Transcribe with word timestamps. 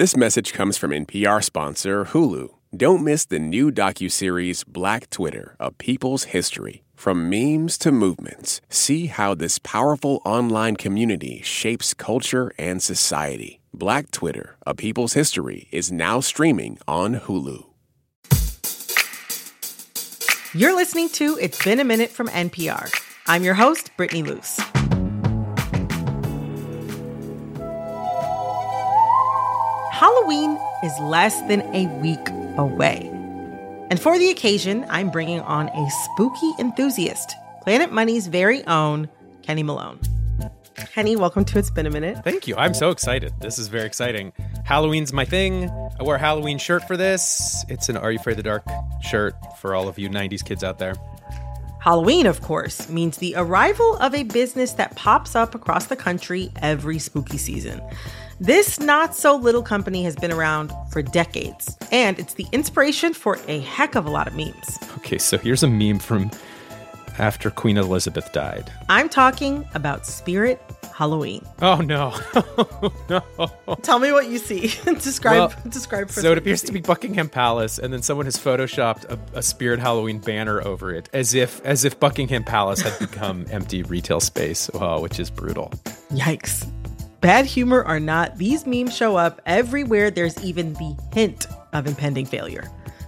This 0.00 0.16
message 0.16 0.54
comes 0.54 0.78
from 0.78 0.92
NPR 0.92 1.44
sponsor 1.44 2.06
Hulu. 2.06 2.48
Don't 2.74 3.04
miss 3.04 3.26
the 3.26 3.38
new 3.38 3.70
docuseries 3.70 4.64
Black 4.66 5.10
Twitter, 5.10 5.56
A 5.60 5.70
People's 5.72 6.24
History. 6.32 6.84
From 6.94 7.28
memes 7.28 7.76
to 7.76 7.92
movements, 7.92 8.62
see 8.70 9.08
how 9.08 9.34
this 9.34 9.58
powerful 9.58 10.22
online 10.24 10.76
community 10.76 11.42
shapes 11.42 11.92
culture 11.92 12.50
and 12.56 12.82
society. 12.82 13.60
Black 13.74 14.10
Twitter, 14.10 14.56
A 14.66 14.74
People's 14.74 15.12
History 15.12 15.68
is 15.70 15.92
now 15.92 16.20
streaming 16.20 16.78
on 16.88 17.16
Hulu. 17.16 17.66
You're 20.54 20.74
listening 20.74 21.10
to 21.10 21.36
It's 21.38 21.62
Been 21.62 21.78
a 21.78 21.84
Minute 21.84 22.08
from 22.08 22.28
NPR. 22.28 22.90
I'm 23.26 23.42
your 23.42 23.52
host, 23.52 23.94
Brittany 23.98 24.22
Luse. 24.22 24.60
Halloween 30.00 30.58
is 30.82 30.98
less 31.00 31.42
than 31.42 31.60
a 31.74 31.86
week 32.00 32.26
away. 32.56 33.10
And 33.90 34.00
for 34.00 34.18
the 34.18 34.30
occasion, 34.30 34.86
I'm 34.88 35.10
bringing 35.10 35.40
on 35.40 35.68
a 35.68 35.90
spooky 35.90 36.52
enthusiast, 36.58 37.34
Planet 37.60 37.92
Money's 37.92 38.26
very 38.26 38.66
own 38.66 39.10
Kenny 39.42 39.62
Malone. 39.62 40.00
Kenny, 40.94 41.16
welcome 41.16 41.44
to 41.44 41.58
It's 41.58 41.68
Been 41.68 41.84
a 41.84 41.90
Minute. 41.90 42.24
Thank 42.24 42.48
you. 42.48 42.56
I'm 42.56 42.72
so 42.72 42.88
excited. 42.88 43.34
This 43.42 43.58
is 43.58 43.68
very 43.68 43.84
exciting. 43.84 44.32
Halloween's 44.64 45.12
my 45.12 45.26
thing. 45.26 45.68
I 45.68 46.02
wear 46.02 46.16
a 46.16 46.18
Halloween 46.18 46.56
shirt 46.56 46.84
for 46.84 46.96
this. 46.96 47.62
It's 47.68 47.90
an 47.90 47.98
Are 47.98 48.10
You 48.10 48.18
Afraid 48.18 48.32
of 48.32 48.36
the 48.38 48.42
Dark 48.44 48.64
shirt 49.02 49.34
for 49.58 49.74
all 49.74 49.86
of 49.86 49.98
you 49.98 50.08
90s 50.08 50.42
kids 50.42 50.64
out 50.64 50.78
there. 50.78 50.94
Halloween, 51.80 52.26
of 52.26 52.40
course, 52.40 52.88
means 52.88 53.18
the 53.18 53.34
arrival 53.36 53.96
of 53.96 54.14
a 54.14 54.22
business 54.22 54.72
that 54.72 54.96
pops 54.96 55.36
up 55.36 55.54
across 55.54 55.88
the 55.88 55.96
country 55.96 56.50
every 56.62 56.98
spooky 56.98 57.36
season. 57.36 57.82
This 58.42 58.80
not 58.80 59.14
so 59.14 59.36
little 59.36 59.62
company 59.62 60.02
has 60.04 60.16
been 60.16 60.32
around 60.32 60.72
for 60.90 61.02
decades, 61.02 61.76
and 61.92 62.18
it's 62.18 62.32
the 62.32 62.46
inspiration 62.52 63.12
for 63.12 63.38
a 63.48 63.60
heck 63.60 63.96
of 63.96 64.06
a 64.06 64.10
lot 64.10 64.26
of 64.26 64.34
memes. 64.34 64.78
Okay, 64.96 65.18
so 65.18 65.36
here's 65.36 65.62
a 65.62 65.68
meme 65.68 65.98
from 65.98 66.30
after 67.18 67.50
Queen 67.50 67.76
Elizabeth 67.76 68.32
died. 68.32 68.72
I'm 68.88 69.10
talking 69.10 69.68
about 69.74 70.06
Spirit 70.06 70.58
Halloween. 70.94 71.44
Oh 71.60 71.82
no. 71.82 72.14
no. 73.10 73.76
Tell 73.82 73.98
me 73.98 74.10
what 74.10 74.30
you 74.30 74.38
see. 74.38 74.68
describe 74.84 75.50
Well, 75.50 75.54
describe 75.68 76.08
for 76.08 76.22
So 76.22 76.32
it 76.32 76.38
appears 76.38 76.62
to 76.62 76.72
be 76.72 76.80
Buckingham 76.80 77.28
Palace, 77.28 77.78
and 77.78 77.92
then 77.92 78.00
someone 78.00 78.24
has 78.24 78.38
photoshopped 78.38 79.04
a, 79.10 79.18
a 79.38 79.42
Spirit 79.42 79.80
Halloween 79.80 80.18
banner 80.18 80.66
over 80.66 80.94
it, 80.94 81.10
as 81.12 81.34
if 81.34 81.62
as 81.66 81.84
if 81.84 82.00
Buckingham 82.00 82.44
Palace 82.44 82.80
had 82.80 82.98
become 82.98 83.44
empty 83.50 83.82
retail 83.82 84.20
space, 84.20 84.70
oh, 84.72 85.02
which 85.02 85.20
is 85.20 85.28
brutal. 85.28 85.74
Yikes. 86.10 86.66
Bad 87.20 87.44
humor 87.44 87.84
or 87.86 88.00
not, 88.00 88.38
these 88.38 88.66
memes 88.66 88.96
show 88.96 89.14
up 89.14 89.42
everywhere 89.44 90.10
there's 90.10 90.42
even 90.42 90.72
the 90.74 90.96
hint 91.12 91.46
of 91.74 91.86
impending 91.86 92.24
failure. 92.24 92.66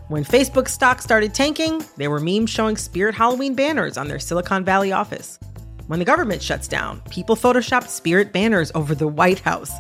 When 0.09 0.23
Facebook 0.23 0.69
stock 0.69 1.01
started 1.01 1.33
tanking, 1.33 1.83
there 1.97 2.11
were 2.11 2.21
memes 2.21 2.51
showing 2.51 2.77
Spirit 2.77 3.15
Halloween 3.15 3.55
banners 3.55 3.97
on 3.97 4.09
their 4.09 4.19
Silicon 4.19 4.67
Valley 4.67 4.93
office. 4.93 5.39
When 5.87 5.99
the 5.99 6.05
government 6.05 6.43
shuts 6.43 6.69
down, 6.69 7.01
people 7.11 7.37
photoshopped 7.37 7.89
Spirit 7.89 8.35
banners 8.35 8.71
over 8.75 8.95
the 8.95 9.09
White 9.09 9.41
House. 9.41 9.73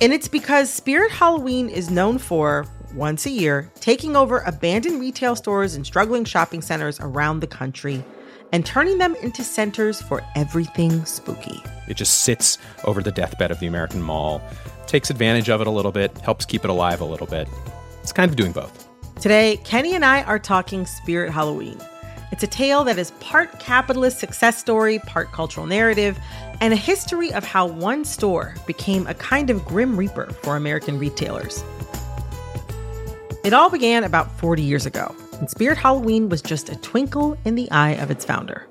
And 0.00 0.14
it's 0.14 0.28
because 0.28 0.72
Spirit 0.72 1.12
Halloween 1.12 1.68
is 1.68 1.90
known 1.90 2.16
for, 2.16 2.66
once 2.94 3.26
a 3.26 3.30
year, 3.30 3.70
taking 3.80 4.16
over 4.16 4.38
abandoned 4.46 4.98
retail 4.98 5.36
stores 5.36 5.74
and 5.74 5.84
struggling 5.84 6.24
shopping 6.24 6.62
centers 6.62 6.98
around 7.00 7.40
the 7.40 7.46
country 7.46 8.02
and 8.52 8.64
turning 8.64 8.98
them 8.98 9.14
into 9.16 9.44
centers 9.44 10.00
for 10.00 10.24
everything 10.34 11.04
spooky. 11.04 11.62
It 11.88 11.96
just 11.96 12.22
sits 12.22 12.58
over 12.84 13.02
the 13.02 13.12
deathbed 13.12 13.50
of 13.50 13.60
the 13.60 13.66
American 13.66 14.02
mall, 14.02 14.42
takes 14.86 15.10
advantage 15.10 15.48
of 15.48 15.60
it 15.60 15.66
a 15.66 15.70
little 15.70 15.92
bit, 15.92 16.16
helps 16.18 16.44
keep 16.44 16.64
it 16.64 16.70
alive 16.70 17.00
a 17.00 17.04
little 17.04 17.26
bit. 17.26 17.48
It's 18.02 18.12
kind 18.12 18.30
of 18.30 18.36
doing 18.36 18.52
both. 18.52 18.88
Today, 19.20 19.58
Kenny 19.64 19.94
and 19.94 20.04
I 20.04 20.22
are 20.22 20.38
talking 20.38 20.86
Spirit 20.86 21.30
Halloween. 21.30 21.78
It's 22.30 22.42
a 22.42 22.46
tale 22.46 22.84
that 22.84 22.98
is 22.98 23.10
part 23.12 23.58
capitalist 23.58 24.18
success 24.18 24.58
story, 24.58 24.98
part 25.00 25.32
cultural 25.32 25.66
narrative, 25.66 26.18
and 26.60 26.72
a 26.72 26.76
history 26.76 27.32
of 27.32 27.44
how 27.44 27.66
one 27.66 28.04
store 28.04 28.54
became 28.66 29.06
a 29.06 29.14
kind 29.14 29.50
of 29.50 29.64
grim 29.64 29.96
reaper 29.96 30.26
for 30.42 30.56
American 30.56 30.98
retailers. 30.98 31.64
It 33.44 33.52
all 33.52 33.70
began 33.70 34.04
about 34.04 34.30
40 34.38 34.62
years 34.62 34.84
ago, 34.84 35.14
and 35.38 35.48
Spirit 35.48 35.78
Halloween 35.78 36.28
was 36.28 36.42
just 36.42 36.68
a 36.68 36.76
twinkle 36.76 37.36
in 37.44 37.54
the 37.54 37.70
eye 37.70 37.92
of 37.92 38.10
its 38.10 38.24
founder. 38.24 38.66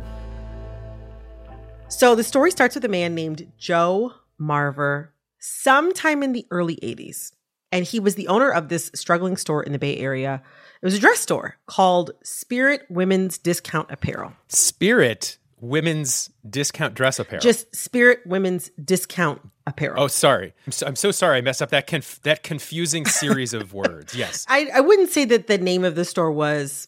So 1.90 2.16
the 2.16 2.24
story 2.24 2.52
starts 2.52 2.76
with 2.76 2.84
a 2.86 2.90
man 2.90 3.16
named 3.16 3.52
Joe 3.58 4.14
Marver 4.40 5.10
sometime 5.40 6.24
in 6.24 6.34
the 6.34 6.46
early 6.52 6.76
80s. 6.78 7.32
And 7.72 7.86
he 7.86 8.00
was 8.00 8.16
the 8.16 8.28
owner 8.28 8.50
of 8.50 8.70
this 8.70 8.92
struggling 8.96 9.38
store 9.38 9.64
in 9.64 9.72
the 9.72 9.80
Bay 9.80 9.98
Area. 9.98 10.42
It 10.82 10.86
was 10.86 10.96
a 10.96 11.00
dress 11.00 11.20
store 11.20 11.58
called 11.66 12.12
Spirit 12.24 12.86
Women's 12.90 13.38
Discount 13.38 13.92
Apparel. 13.92 14.34
Spirit 14.48 15.38
women's 15.60 16.30
discount 16.48 16.94
dress 16.94 17.20
apparel. 17.20 17.42
Just 17.42 17.76
Spirit 17.76 18.20
Women's 18.26 18.70
Discount 18.84 19.42
Apparel. 19.68 20.02
oh, 20.02 20.08
sorry. 20.08 20.54
I'm 20.66 20.72
so, 20.72 20.88
I'm 20.88 20.96
so 20.96 21.12
sorry. 21.12 21.38
I 21.38 21.42
messed 21.42 21.62
up 21.62 21.70
that 21.70 21.86
conf- 21.88 22.22
that 22.24 22.42
confusing 22.42 23.06
series 23.06 23.54
of 23.54 23.74
words. 23.82 24.16
Yes. 24.16 24.46
I, 24.50 24.70
I 24.74 24.80
wouldn't 24.80 25.10
say 25.12 25.26
that 25.26 25.48
the 25.48 25.58
name 25.60 25.84
of 25.84 25.96
the 25.96 26.06
store 26.06 26.32
was 26.32 26.88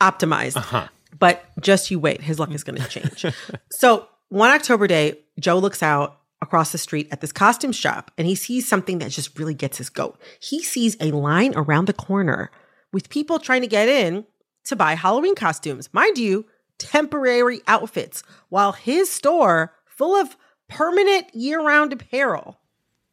optimized, 0.00 0.56
Uh-huh. 0.56 0.88
but 1.18 1.44
just 1.60 1.90
you 1.90 1.98
wait. 1.98 2.22
His 2.22 2.38
luck 2.38 2.52
is 2.52 2.64
going 2.64 2.80
to 2.80 2.88
change. 2.88 3.26
so 3.70 4.08
one 4.28 4.50
October 4.50 4.86
day, 4.86 5.18
Joe 5.38 5.58
looks 5.58 5.82
out 5.82 6.18
across 6.42 6.72
the 6.72 6.78
street 6.78 7.08
at 7.10 7.20
this 7.20 7.32
costume 7.32 7.72
shop 7.72 8.10
and 8.16 8.26
he 8.26 8.34
sees 8.34 8.66
something 8.66 8.98
that 9.00 9.10
just 9.10 9.38
really 9.38 9.52
gets 9.52 9.76
his 9.76 9.90
goat. 9.90 10.18
He 10.40 10.62
sees 10.62 10.96
a 11.00 11.10
line 11.10 11.52
around 11.54 11.84
the 11.86 11.92
corner 11.92 12.50
with 12.92 13.10
people 13.10 13.38
trying 13.38 13.60
to 13.60 13.66
get 13.66 13.88
in 13.90 14.24
to 14.64 14.74
buy 14.76 14.94
Halloween 14.94 15.34
costumes. 15.34 15.92
Mind 15.92 16.16
you, 16.16 16.46
temporary 16.78 17.60
outfits, 17.66 18.22
while 18.48 18.72
his 18.72 19.10
store, 19.10 19.74
full 19.84 20.14
of 20.16 20.34
permanent 20.70 21.34
year 21.34 21.60
round 21.60 21.92
apparel, 21.92 22.58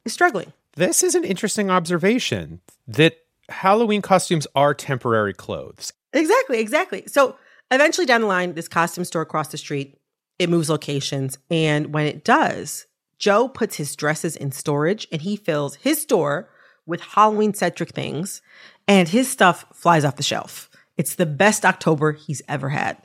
is 0.06 0.14
struggling. 0.14 0.54
This 0.76 1.04
is 1.04 1.16
an 1.16 1.24
interesting 1.24 1.70
observation 1.70 2.62
that 2.88 3.18
Halloween 3.50 4.02
costumes 4.02 4.48
are 4.56 4.74
temporary 4.74 5.34
clothes. 5.34 5.92
Exactly, 6.14 6.60
exactly. 6.60 7.04
So 7.08 7.36
eventually 7.72 8.06
down 8.06 8.22
the 8.22 8.28
line, 8.28 8.54
this 8.54 8.68
costume 8.68 9.04
store 9.04 9.22
across 9.22 9.50
the 9.50 9.58
street, 9.58 10.00
it 10.40 10.50
moves 10.50 10.70
locations. 10.70 11.38
And 11.50 11.94
when 11.94 12.06
it 12.06 12.24
does, 12.24 12.86
Joe 13.20 13.48
puts 13.48 13.76
his 13.76 13.96
dresses 13.96 14.36
in 14.36 14.52
storage 14.52 15.08
and 15.12 15.22
he 15.22 15.36
fills 15.36 15.76
his 15.76 16.02
store 16.02 16.50
with 16.86 17.02
Halloween 17.02 17.54
centric 17.54 17.90
things, 17.90 18.42
and 18.88 19.10
his 19.10 19.30
stuff 19.30 19.66
flies 19.74 20.06
off 20.06 20.16
the 20.16 20.24
shelf. 20.24 20.70
It's 20.98 21.16
the 21.16 21.26
best 21.26 21.66
October 21.66 22.14
he's 22.14 22.42
ever 22.48 22.70
had. 22.70 22.98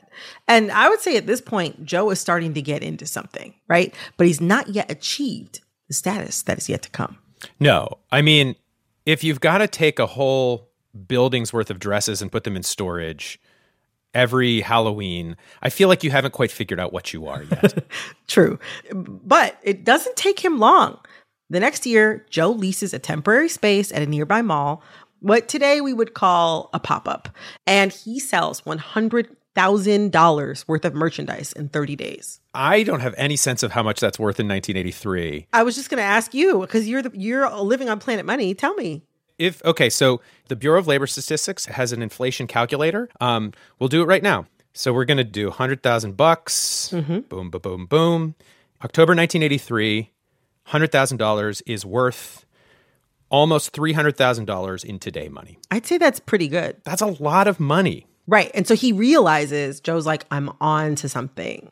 And 0.47 0.71
I 0.71 0.89
would 0.89 0.99
say 0.99 1.15
at 1.17 1.27
this 1.27 1.41
point, 1.41 1.85
Joe 1.85 2.09
is 2.09 2.19
starting 2.19 2.53
to 2.55 2.61
get 2.61 2.83
into 2.83 3.05
something, 3.05 3.53
right? 3.67 3.93
But 4.17 4.27
he's 4.27 4.41
not 4.41 4.69
yet 4.69 4.91
achieved 4.91 5.61
the 5.87 5.93
status 5.93 6.41
that 6.43 6.57
is 6.57 6.69
yet 6.69 6.81
to 6.83 6.89
come. 6.89 7.17
No, 7.59 7.97
I 8.11 8.21
mean, 8.21 8.55
if 9.05 9.23
you've 9.23 9.41
got 9.41 9.59
to 9.59 9.67
take 9.67 9.99
a 9.99 10.05
whole 10.05 10.69
building's 11.07 11.53
worth 11.53 11.69
of 11.69 11.79
dresses 11.79 12.21
and 12.21 12.31
put 12.31 12.43
them 12.43 12.55
in 12.55 12.63
storage 12.63 13.39
every 14.13 14.61
Halloween, 14.61 15.35
I 15.61 15.69
feel 15.69 15.87
like 15.87 16.03
you 16.03 16.11
haven't 16.11 16.31
quite 16.31 16.51
figured 16.51 16.79
out 16.79 16.93
what 16.93 17.13
you 17.13 17.27
are 17.27 17.43
yet. 17.43 17.83
True. 18.27 18.59
But 18.93 19.57
it 19.63 19.83
doesn't 19.83 20.15
take 20.15 20.39
him 20.39 20.59
long. 20.59 20.99
The 21.49 21.59
next 21.59 21.85
year, 21.85 22.25
Joe 22.29 22.51
leases 22.51 22.93
a 22.93 22.99
temporary 22.99 23.49
space 23.49 23.91
at 23.91 24.01
a 24.01 24.07
nearby 24.07 24.41
mall, 24.41 24.81
what 25.23 25.47
today 25.47 25.81
we 25.81 25.93
would 25.93 26.13
call 26.13 26.69
a 26.73 26.79
pop 26.79 27.07
up, 27.07 27.29
and 27.65 27.93
he 27.93 28.19
sells 28.19 28.61
$100,000 28.61 30.67
worth 30.67 30.85
of 30.85 30.93
merchandise 30.93 31.53
in 31.53 31.69
30 31.69 31.95
days. 31.95 32.41
I 32.53 32.83
don't 32.83 32.99
have 32.99 33.15
any 33.17 33.37
sense 33.37 33.63
of 33.63 33.71
how 33.71 33.81
much 33.83 34.01
that's 34.01 34.19
worth 34.19 34.39
in 34.39 34.47
1983. 34.47 35.47
I 35.53 35.63
was 35.63 35.75
just 35.75 35.89
going 35.89 35.99
to 35.99 36.03
ask 36.03 36.33
you 36.33 36.59
because 36.59 36.89
you're 36.89 37.01
the, 37.01 37.11
you're 37.13 37.49
living 37.55 37.89
on 37.89 37.99
Planet 37.99 38.25
Money. 38.25 38.53
Tell 38.53 38.73
me. 38.75 39.03
If 39.39 39.65
okay, 39.65 39.89
so 39.89 40.21
the 40.49 40.55
Bureau 40.55 40.77
of 40.77 40.85
Labor 40.87 41.07
Statistics 41.07 41.65
has 41.65 41.91
an 41.91 42.03
inflation 42.03 42.45
calculator. 42.45 43.09
Um, 43.19 43.51
we'll 43.79 43.89
do 43.89 44.01
it 44.01 44.05
right 44.05 44.21
now. 44.21 44.45
So 44.73 44.93
we're 44.93 45.05
gonna 45.05 45.23
do 45.23 45.49
hundred 45.49 45.81
thousand 45.81 46.17
bucks. 46.17 46.89
Boom, 46.91 47.25
boom, 47.29 47.49
boom, 47.49 47.87
boom. 47.87 48.35
October 48.83 49.15
1983, 49.15 50.11
hundred 50.65 50.91
thousand 50.91 51.17
dollars 51.17 51.61
is 51.61 51.83
worth 51.83 52.45
almost 53.29 53.73
three 53.73 53.93
hundred 53.93 54.17
thousand 54.17 54.45
dollars 54.45 54.83
in 54.83 54.99
today 54.99 55.29
money. 55.29 55.57
I'd 55.71 55.85
say 55.85 55.97
that's 55.97 56.19
pretty 56.19 56.47
good. 56.47 56.77
That's 56.83 57.01
a 57.01 57.07
lot 57.07 57.47
of 57.47 57.59
money. 57.59 58.07
Right. 58.27 58.51
And 58.53 58.67
so 58.67 58.75
he 58.75 58.91
realizes 58.91 59.81
Joe's 59.81 60.05
like, 60.05 60.25
I'm 60.31 60.51
on 60.61 60.95
to 60.95 61.09
something. 61.09 61.71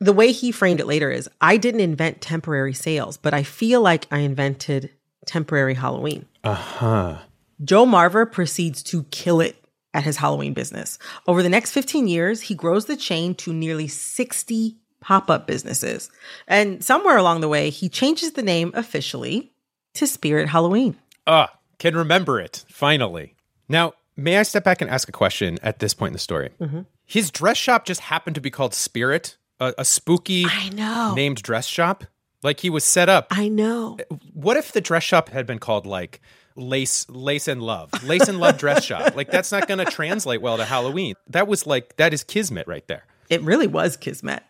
The 0.00 0.12
way 0.12 0.32
he 0.32 0.52
framed 0.52 0.80
it 0.80 0.86
later 0.86 1.10
is 1.10 1.28
I 1.40 1.56
didn't 1.56 1.80
invent 1.80 2.20
temporary 2.20 2.74
sales, 2.74 3.16
but 3.16 3.34
I 3.34 3.42
feel 3.42 3.80
like 3.80 4.06
I 4.10 4.18
invented 4.18 4.90
temporary 5.26 5.74
Halloween. 5.74 6.26
Uh 6.42 6.54
huh. 6.54 7.18
Joe 7.62 7.86
Marver 7.86 8.30
proceeds 8.30 8.82
to 8.84 9.04
kill 9.04 9.40
it 9.40 9.64
at 9.94 10.04
his 10.04 10.16
Halloween 10.16 10.54
business. 10.54 10.98
Over 11.26 11.42
the 11.42 11.48
next 11.48 11.70
15 11.70 12.08
years, 12.08 12.42
he 12.42 12.54
grows 12.54 12.86
the 12.86 12.96
chain 12.96 13.34
to 13.36 13.52
nearly 13.52 13.88
60 13.88 14.76
pop 15.00 15.30
up 15.30 15.46
businesses. 15.46 16.10
And 16.48 16.84
somewhere 16.84 17.16
along 17.16 17.40
the 17.40 17.48
way, 17.48 17.70
he 17.70 17.88
changes 17.88 18.32
the 18.32 18.42
name 18.42 18.72
officially 18.74 19.53
to 19.94 20.06
Spirit 20.06 20.48
Halloween. 20.48 20.96
Ah, 21.26 21.56
can 21.78 21.96
remember 21.96 22.40
it 22.40 22.64
finally. 22.68 23.34
Now, 23.68 23.94
may 24.16 24.38
I 24.38 24.42
step 24.42 24.64
back 24.64 24.80
and 24.80 24.90
ask 24.90 25.08
a 25.08 25.12
question 25.12 25.58
at 25.62 25.78
this 25.78 25.94
point 25.94 26.10
in 26.10 26.12
the 26.14 26.18
story? 26.18 26.50
Mm-hmm. 26.60 26.80
His 27.06 27.30
dress 27.30 27.56
shop 27.56 27.84
just 27.84 28.00
happened 28.02 28.34
to 28.34 28.40
be 28.40 28.50
called 28.50 28.74
Spirit, 28.74 29.36
a, 29.60 29.74
a 29.78 29.84
spooky 29.84 30.46
I 30.48 30.68
know. 30.70 31.14
named 31.14 31.42
dress 31.42 31.66
shop. 31.66 32.04
Like 32.42 32.60
he 32.60 32.70
was 32.70 32.84
set 32.84 33.08
up. 33.08 33.28
I 33.30 33.48
know. 33.48 33.96
What 34.34 34.56
if 34.56 34.72
the 34.72 34.80
dress 34.80 35.02
shop 35.02 35.30
had 35.30 35.46
been 35.46 35.58
called 35.58 35.86
like 35.86 36.20
Lace 36.56 37.08
Lace 37.08 37.48
and 37.48 37.62
Love? 37.62 37.90
Lace 38.04 38.28
and 38.28 38.38
Love 38.38 38.58
dress 38.58 38.84
shop. 38.84 39.16
Like 39.16 39.30
that's 39.30 39.50
not 39.50 39.66
going 39.66 39.78
to 39.78 39.90
translate 39.90 40.42
well 40.42 40.58
to 40.58 40.64
Halloween. 40.66 41.14
That 41.28 41.48
was 41.48 41.66
like 41.66 41.96
that 41.96 42.12
is 42.12 42.22
kismet 42.22 42.66
right 42.66 42.86
there. 42.86 43.06
It 43.30 43.40
really 43.42 43.66
was 43.66 43.96
Kismet. 43.96 44.42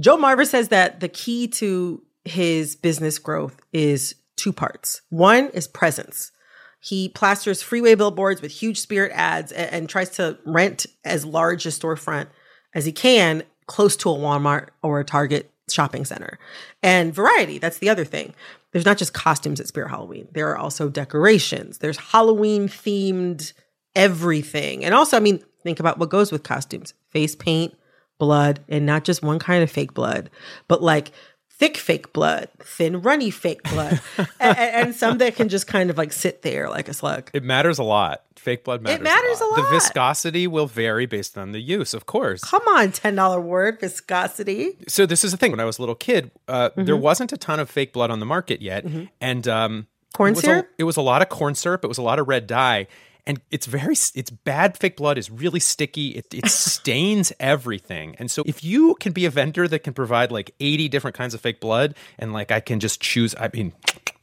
Joe 0.00 0.16
Marver 0.16 0.46
says 0.46 0.68
that 0.68 1.00
the 1.00 1.08
key 1.08 1.46
to 1.48 2.02
his 2.24 2.74
business 2.76 3.18
growth 3.18 3.60
is 3.74 4.14
two 4.36 4.52
parts. 4.52 5.02
One 5.10 5.48
is 5.50 5.66
presence. 5.66 6.32
He 6.80 7.08
plasters 7.08 7.62
freeway 7.62 7.94
billboards 7.94 8.42
with 8.42 8.50
huge 8.50 8.80
spirit 8.80 9.12
ads 9.14 9.52
and, 9.52 9.70
and 9.72 9.88
tries 9.88 10.10
to 10.10 10.38
rent 10.44 10.86
as 11.04 11.24
large 11.24 11.64
a 11.64 11.68
storefront 11.68 12.26
as 12.74 12.84
he 12.84 12.92
can 12.92 13.44
close 13.66 13.96
to 13.96 14.10
a 14.10 14.14
Walmart 14.14 14.68
or 14.82 14.98
a 14.98 15.04
Target 15.04 15.50
shopping 15.70 16.04
center. 16.04 16.38
And 16.82 17.14
variety, 17.14 17.58
that's 17.58 17.78
the 17.78 17.88
other 17.88 18.04
thing. 18.04 18.34
There's 18.72 18.84
not 18.84 18.98
just 18.98 19.12
costumes 19.12 19.60
at 19.60 19.68
Spirit 19.68 19.90
Halloween, 19.90 20.28
there 20.32 20.50
are 20.50 20.58
also 20.58 20.88
decorations. 20.88 21.78
There's 21.78 21.98
Halloween 21.98 22.68
themed 22.68 23.52
everything. 23.94 24.84
And 24.84 24.94
also, 24.94 25.16
I 25.16 25.20
mean, 25.20 25.42
think 25.62 25.78
about 25.78 25.98
what 25.98 26.10
goes 26.10 26.32
with 26.32 26.42
costumes 26.42 26.94
face 27.10 27.36
paint, 27.36 27.74
blood, 28.18 28.60
and 28.68 28.86
not 28.86 29.04
just 29.04 29.22
one 29.22 29.38
kind 29.38 29.62
of 29.62 29.70
fake 29.70 29.94
blood, 29.94 30.30
but 30.68 30.82
like 30.82 31.12
thick 31.58 31.76
fake 31.76 32.12
blood, 32.12 32.48
thin, 32.60 33.02
runny 33.02 33.30
fake 33.30 33.62
blood, 33.64 34.00
and, 34.40 34.58
and 34.58 34.94
some 34.94 35.18
that 35.18 35.36
can 35.36 35.48
just 35.48 35.66
kind 35.66 35.90
of 35.90 35.96
like 35.98 36.12
sit 36.12 36.42
there 36.42 36.68
like 36.68 36.88
a 36.88 36.94
slug. 36.94 37.30
It 37.32 37.44
matters 37.44 37.78
a 37.78 37.82
lot. 37.84 38.22
Fake 38.36 38.64
blood 38.64 38.82
matters. 38.82 39.02
matters 39.04 39.36
a 39.36 39.44
The 39.44 39.44
lot. 39.46 39.56
The 39.56 39.70
viscosity 39.76 40.46
will 40.48 40.66
vary 40.66 41.06
based 41.06 41.38
on 41.38 41.52
the 41.52 41.60
use, 41.60 41.94
of 41.94 42.06
course. 42.06 42.42
Come 42.42 42.66
on, 42.68 42.90
$10 42.90 43.42
word, 43.42 43.78
viscosity. 43.80 44.76
so 44.88 45.06
this 45.06 45.22
is 45.22 45.30
the 45.30 45.36
thing. 45.36 45.52
When 45.52 45.60
I 45.60 45.64
was 45.64 45.78
a 45.78 45.82
little 45.82 45.94
kid, 45.94 46.30
uh, 46.48 46.70
Mm-hmm. 46.70 46.84
there 46.84 46.96
wasn't 46.96 47.32
a 47.32 47.36
ton 47.36 47.60
of 47.60 47.70
fake 47.70 47.92
blood 47.92 48.10
on 48.10 48.18
the 48.18 48.26
market 48.26 48.60
yet, 48.60 48.84
and 49.20 49.46
um, 49.46 49.86
Corn 50.14 50.32
it 50.32 50.38
syrup? 50.38 50.66
A, 50.66 50.82
it 50.82 50.84
was 50.84 50.96
a 50.96 51.02
lot 51.02 51.22
of 51.22 51.28
corn 51.28 51.54
syrup. 51.54 51.84
It 51.84 51.88
was 51.88 51.98
a 51.98 52.02
lot 52.02 52.18
of 52.18 52.26
red 52.28 52.46
dye, 52.46 52.86
and 53.26 53.40
it's 53.50 53.66
very 53.66 53.94
it's 53.94 54.30
bad. 54.30 54.76
Fake 54.76 54.96
blood 54.96 55.18
is 55.18 55.30
really 55.30 55.60
sticky. 55.60 56.08
It, 56.10 56.32
it 56.34 56.46
stains 56.50 57.32
everything, 57.38 58.16
and 58.18 58.30
so 58.30 58.42
if 58.46 58.64
you 58.64 58.94
can 58.96 59.12
be 59.12 59.26
a 59.26 59.30
vendor 59.30 59.68
that 59.68 59.80
can 59.80 59.94
provide 59.94 60.32
like 60.32 60.54
eighty 60.60 60.88
different 60.88 61.16
kinds 61.16 61.34
of 61.34 61.40
fake 61.40 61.60
blood, 61.60 61.94
and 62.18 62.32
like 62.32 62.50
I 62.50 62.60
can 62.60 62.80
just 62.80 63.00
choose. 63.00 63.34
I 63.38 63.50
mean, 63.52 63.72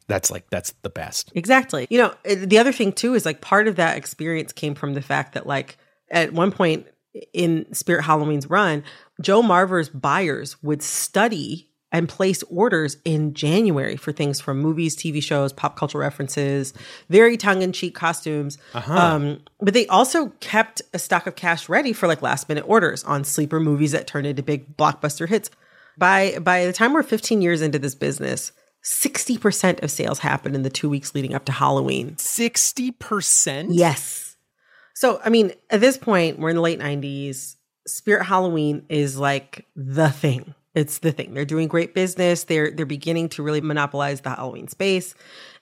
that's 0.08 0.30
like 0.30 0.50
that's 0.50 0.74
the 0.82 0.90
best. 0.90 1.32
Exactly. 1.36 1.88
You 1.90 2.00
know, 2.00 2.14
eh, 2.26 2.44
the 2.46 2.58
other 2.58 2.72
thing 2.72 2.92
too 2.92 3.14
is 3.14 3.26
like 3.26 3.42
part 3.42 3.68
of 3.68 3.78
that 3.78 3.98
experience 3.98 4.52
came 4.52 4.76
from 4.76 4.94
the 4.94 5.02
fact 5.02 5.34
that 5.34 5.48
like 5.48 5.78
at 6.12 6.34
one 6.34 6.52
point 6.52 6.88
in 7.34 7.74
Spirit 7.74 8.04
Halloween's 8.04 8.50
run, 8.50 8.84
Joe 9.22 9.42
Marver's 9.42 9.90
buyers 9.90 10.62
would 10.62 10.84
study 10.84 11.69
and 11.92 12.08
place 12.08 12.44
orders 12.44 12.98
in 13.04 13.34
January 13.34 13.96
for 13.96 14.12
things 14.12 14.40
from 14.40 14.60
movies, 14.60 14.96
TV 14.96 15.22
shows, 15.24 15.52
pop 15.52 15.76
culture 15.76 15.98
references, 15.98 16.74
very 17.10 17.36
tongue-in-cheek 17.36 17.96
costumes. 17.96 18.58
Um, 18.96 19.42
but 19.60 19.74
they 19.74 19.88
also 19.88 20.28
kept 20.40 20.82
a 20.94 21.00
stock 21.00 21.26
of 21.26 21.36
cash 21.36 21.68
ready 21.68 21.94
for 21.94 22.08
like 22.08 22.22
last-minute 22.22 22.66
orders 22.68 23.04
on 23.04 23.24
sleeper 23.24 23.60
movies 23.60 23.92
that 23.92 24.08
turned 24.08 24.28
into 24.28 24.44
big 24.44 24.78
blockbuster 24.78 25.28
hits. 25.28 25.50
By 25.98 26.38
by 26.40 26.66
the 26.66 26.74
time 26.74 26.94
we're 26.94 27.04
15 27.04 27.42
years 27.42 27.62
into 27.62 27.80
this 27.80 27.96
business, 27.96 28.52
60% 28.84 29.84
of 29.84 29.92
sales 29.92 30.20
happen 30.20 30.56
in 30.56 30.64
the 30.64 30.70
two 30.70 30.90
weeks 30.90 31.14
leading 31.14 31.34
up 31.34 31.46
to 31.46 31.52
Halloween. 31.52 32.18
Sixty 32.18 32.92
percent. 32.92 33.72
Yes. 33.72 34.38
So, 34.96 35.22
I 35.24 35.30
mean, 35.30 35.54
at 35.70 35.80
this 35.80 35.98
point, 35.98 36.40
we're 36.40 36.50
in 36.50 36.58
the 36.58 36.62
late 36.62 36.80
90s. 36.80 37.56
Spirit 37.88 38.26
Halloween 38.26 38.86
is 38.90 39.18
like 39.18 39.66
the 39.76 40.10
thing. 40.10 40.54
It's 40.80 41.00
the 41.00 41.12
thing. 41.12 41.34
They're 41.34 41.46
doing 41.46 41.68
great 41.68 41.94
business. 41.94 42.46
They're 42.46 42.72
they're 42.72 42.86
beginning 42.86 43.30
to 43.30 43.44
really 43.44 43.62
monopolize 43.62 44.22
the 44.22 44.30
Halloween 44.30 44.68
space. 44.68 45.14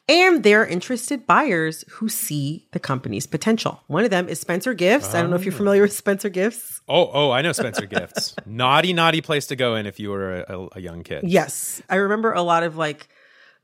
And 0.09 0.41
they're 0.41 0.65
interested 0.65 1.27
buyers 1.27 1.83
who 1.89 2.07
see 2.07 2.65
the 2.71 2.79
company's 2.79 3.27
potential. 3.27 3.83
One 3.87 4.05
of 4.05 4.09
them 4.09 4.29
is 4.29 4.39
Spencer 4.39 4.73
Gifts. 4.73 5.13
I 5.13 5.19
don't 5.21 5.29
know 5.29 5.35
if 5.35 5.43
you're 5.43 5.53
oh. 5.53 5.57
familiar 5.57 5.81
with 5.81 5.91
Spencer 5.91 6.29
Gifts. 6.29 6.81
Oh, 6.87 7.09
oh, 7.13 7.31
I 7.31 7.41
know 7.41 7.51
Spencer 7.51 7.85
Gifts. 7.85 8.33
naughty, 8.45 8.93
naughty 8.93 9.19
place 9.19 9.47
to 9.47 9.57
go 9.57 9.75
in 9.75 9.85
if 9.85 9.99
you 9.99 10.11
were 10.11 10.43
a, 10.43 10.59
a, 10.59 10.67
a 10.77 10.79
young 10.79 11.03
kid. 11.03 11.25
Yes. 11.25 11.81
I 11.89 11.95
remember 11.95 12.31
a 12.31 12.41
lot 12.41 12.63
of 12.63 12.77
like 12.77 13.09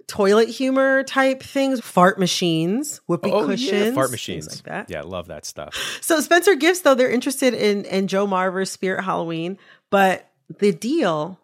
toilet 0.07 0.49
humor 0.49 1.03
type 1.03 1.41
things, 1.41 1.79
fart 1.79 2.19
machines, 2.19 2.99
whoopee 3.07 3.31
Oh, 3.31 3.45
cushions, 3.45 3.71
yeah, 3.71 3.93
fart 3.93 4.11
machines. 4.11 4.47
like 4.47 4.63
that. 4.65 4.89
Yeah, 4.89 5.03
love 5.03 5.27
that 5.27 5.45
stuff. 5.45 5.73
So 6.01 6.19
Spencer 6.19 6.55
Gifts, 6.55 6.81
though, 6.81 6.95
they're 6.95 7.09
interested 7.09 7.53
in 7.53 7.85
in 7.85 8.07
Joe 8.07 8.27
Marver's 8.27 8.69
Spirit 8.69 9.03
Halloween, 9.03 9.57
but 9.89 10.29
the 10.59 10.73
deal 10.73 11.39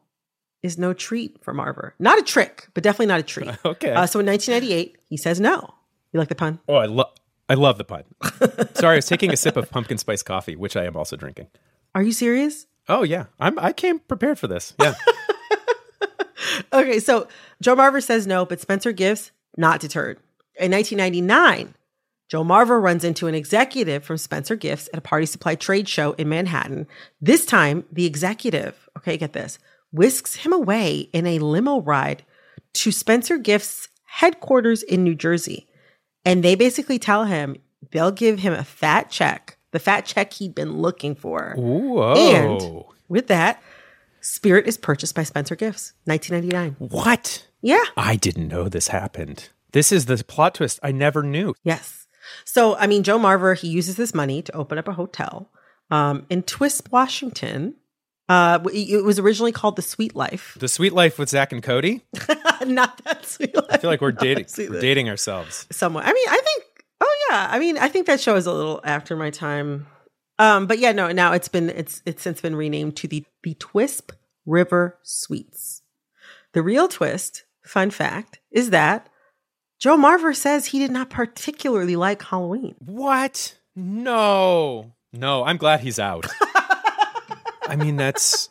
is 0.63 0.77
no 0.77 0.94
treat 0.94 1.41
for 1.44 1.53
Marver. 1.53 1.94
Not 2.00 2.19
a 2.19 2.23
trick, 2.23 2.67
but 2.73 2.83
definitely 2.83 3.07
not 3.07 3.19
a 3.19 3.23
treat. 3.23 3.50
Okay. 3.65 3.91
Uh, 3.91 4.06
so 4.06 4.19
in 4.19 4.25
1998, 4.25 4.97
he 5.09 5.17
says 5.17 5.39
no. 5.39 5.73
You 6.11 6.19
like 6.19 6.29
the 6.29 6.35
pun? 6.35 6.59
Oh, 6.67 6.75
I 6.75 6.85
love. 6.85 7.11
I 7.47 7.56
love 7.56 7.77
the 7.77 7.83
pun. 7.83 8.03
Sorry, 8.75 8.94
I 8.94 8.97
was 8.97 9.07
taking 9.07 9.31
a 9.31 9.38
sip 9.38 9.57
of 9.57 9.71
pumpkin 9.71 9.97
spice 9.97 10.21
coffee, 10.21 10.56
which 10.56 10.75
I 10.75 10.85
am 10.85 10.95
also 10.95 11.15
drinking. 11.15 11.47
Are 11.95 12.03
you 12.03 12.11
serious? 12.11 12.67
Oh 12.88 13.03
yeah, 13.03 13.25
I'm. 13.39 13.57
I 13.57 13.73
came 13.73 14.00
prepared 14.00 14.38
for 14.38 14.47
this. 14.47 14.73
Yeah. 14.79 14.94
Okay, 16.71 17.00
so 17.00 17.27
Joe 17.61 17.75
Marver 17.75 18.01
says 18.03 18.27
no, 18.27 18.45
but 18.45 18.61
Spencer 18.61 18.91
Gifts 18.91 19.31
not 19.57 19.79
deterred. 19.79 20.17
In 20.59 20.71
1999, 20.71 21.73
Joe 22.27 22.44
Marver 22.44 22.81
runs 22.81 23.03
into 23.03 23.27
an 23.27 23.35
executive 23.35 24.03
from 24.03 24.17
Spencer 24.17 24.56
Gifts 24.56 24.89
at 24.94 25.00
a 25.00 25.01
party 25.01 25.25
supply 25.25 25.56
trade 25.56 25.88
show 25.88 26.13
in 26.13 26.29
Manhattan. 26.29 26.88
This 27.21 27.45
time, 27.45 27.85
the 27.91 28.06
executive, 28.06 28.89
okay, 28.97 29.17
get 29.17 29.33
this, 29.33 29.57
whisks 29.91 30.36
him 30.36 30.53
away 30.53 31.09
in 31.13 31.25
a 31.25 31.39
limo 31.39 31.81
ride 31.81 32.24
to 32.74 32.91
Spencer 32.91 33.38
Gifts' 33.38 33.88
headquarters 34.06 34.83
in 34.83 35.03
New 35.03 35.15
Jersey. 35.15 35.68
And 36.25 36.44
they 36.44 36.56
basically 36.56 37.00
tell 37.00 37.25
him 37.25 37.57
they'll 37.91 38.12
give 38.12 38.39
him 38.39 38.53
a 38.53 38.63
fat 38.63 39.09
check, 39.09 39.57
the 39.71 39.80
fat 39.80 40.06
check 40.06 40.33
he'd 40.33 40.56
been 40.56 40.77
looking 40.77 41.15
for. 41.15 41.56
Whoa. 41.57 42.13
And 42.15 42.83
with 43.07 43.27
that, 43.27 43.62
Spirit 44.21 44.68
is 44.68 44.77
purchased 44.77 45.15
by 45.15 45.24
Spencer 45.24 45.56
Gifts, 45.56 45.94
1999. 46.06 46.89
what? 46.89 47.47
Yeah. 47.62 47.83
I 47.95 48.15
didn't 48.15 48.47
know 48.47 48.68
this 48.69 48.89
happened. 48.89 49.50
This 49.71 49.92
is 49.92 50.06
the 50.06 50.24
plot 50.24 50.56
twist 50.56 50.80
I 50.83 50.92
never 50.92 51.24
knew. 51.24 51.53
Yes. 51.63 52.07
So, 52.44 52.75
I 52.75 52.88
mean, 52.88 53.03
Joe 53.03 53.18
Marver, 53.19 53.57
he 53.57 53.68
uses 53.68 53.95
this 53.95 54.14
money 54.14 54.42
to 54.42 54.56
open 54.56 54.78
up 54.78 54.87
a 54.87 54.94
hotel 54.94 55.49
um, 55.90 56.25
in 56.30 56.44
Twisp, 56.44 56.92
Washington. 56.92 57.75
Uh, 58.30 58.59
it 58.71 59.04
was 59.04 59.18
originally 59.18 59.52
called 59.52 59.76
the 59.76 59.81
Sweet 59.81 60.16
Life. 60.16 60.56
The 60.59 60.68
Sweet 60.68 60.94
Life 60.94 61.18
with 61.18 61.30
Zach 61.30 61.52
and 61.52 61.64
Cody. 61.64 62.04
Not 62.66 63.04
that 63.04 63.26
Sweet 63.26 63.56
Life. 63.56 63.66
I 63.71 63.78
feel 63.78 63.90
like 63.90 64.02
we're 64.02 64.12
dating. 64.14 64.45
We're 64.56 64.80
dating 64.80 65.09
ourselves. 65.09 65.66
Somewhat. 65.71 66.06
I 66.06 66.14
mean, 66.14 66.28
I 66.30 66.40
think. 66.40 66.64
Oh 67.02 67.28
yeah. 67.31 67.48
I 67.50 67.57
mean, 67.57 67.78
I 67.80 67.88
think 67.88 68.06
that 68.06 68.21
show 68.21 68.36
is 68.36 68.45
a 68.45 68.54
little 68.54 68.81
after 68.83 69.16
my 69.16 69.31
time. 69.31 69.88
Um, 70.38 70.68
but 70.68 70.78
yeah, 70.78 70.92
no. 70.92 71.12
Now 71.12 71.33
it's 71.33 71.48
been 71.48 71.69
it's 71.71 72.04
it's 72.06 72.21
since 72.21 72.40
been 72.40 72.56
renamed 72.56 72.95
to 72.98 73.07
the 73.07 73.26
the 73.42 73.56
Twisp 73.56 74.12
River 74.45 75.00
Suites. 75.02 75.81
The 76.54 76.62
real 76.62 76.88
twist, 76.88 77.45
fun 77.64 77.90
fact, 77.90 78.40
is 78.52 78.69
that 78.69 79.09
Joe 79.80 79.98
Marver 79.98 80.36
says 80.36 80.68
he 80.68 80.80
did 80.80 80.92
not 80.92 81.09
particularly 81.09 81.95
like 81.95 82.21
Halloween. 82.21 82.76
What? 82.80 83.57
No. 83.76 84.94
No, 85.14 85.44
I'm 85.44 85.57
glad 85.57 85.80
he's 85.80 86.00
out. 86.00 86.26
I 87.69 87.76
mean, 87.76 87.95
that's 87.95 88.49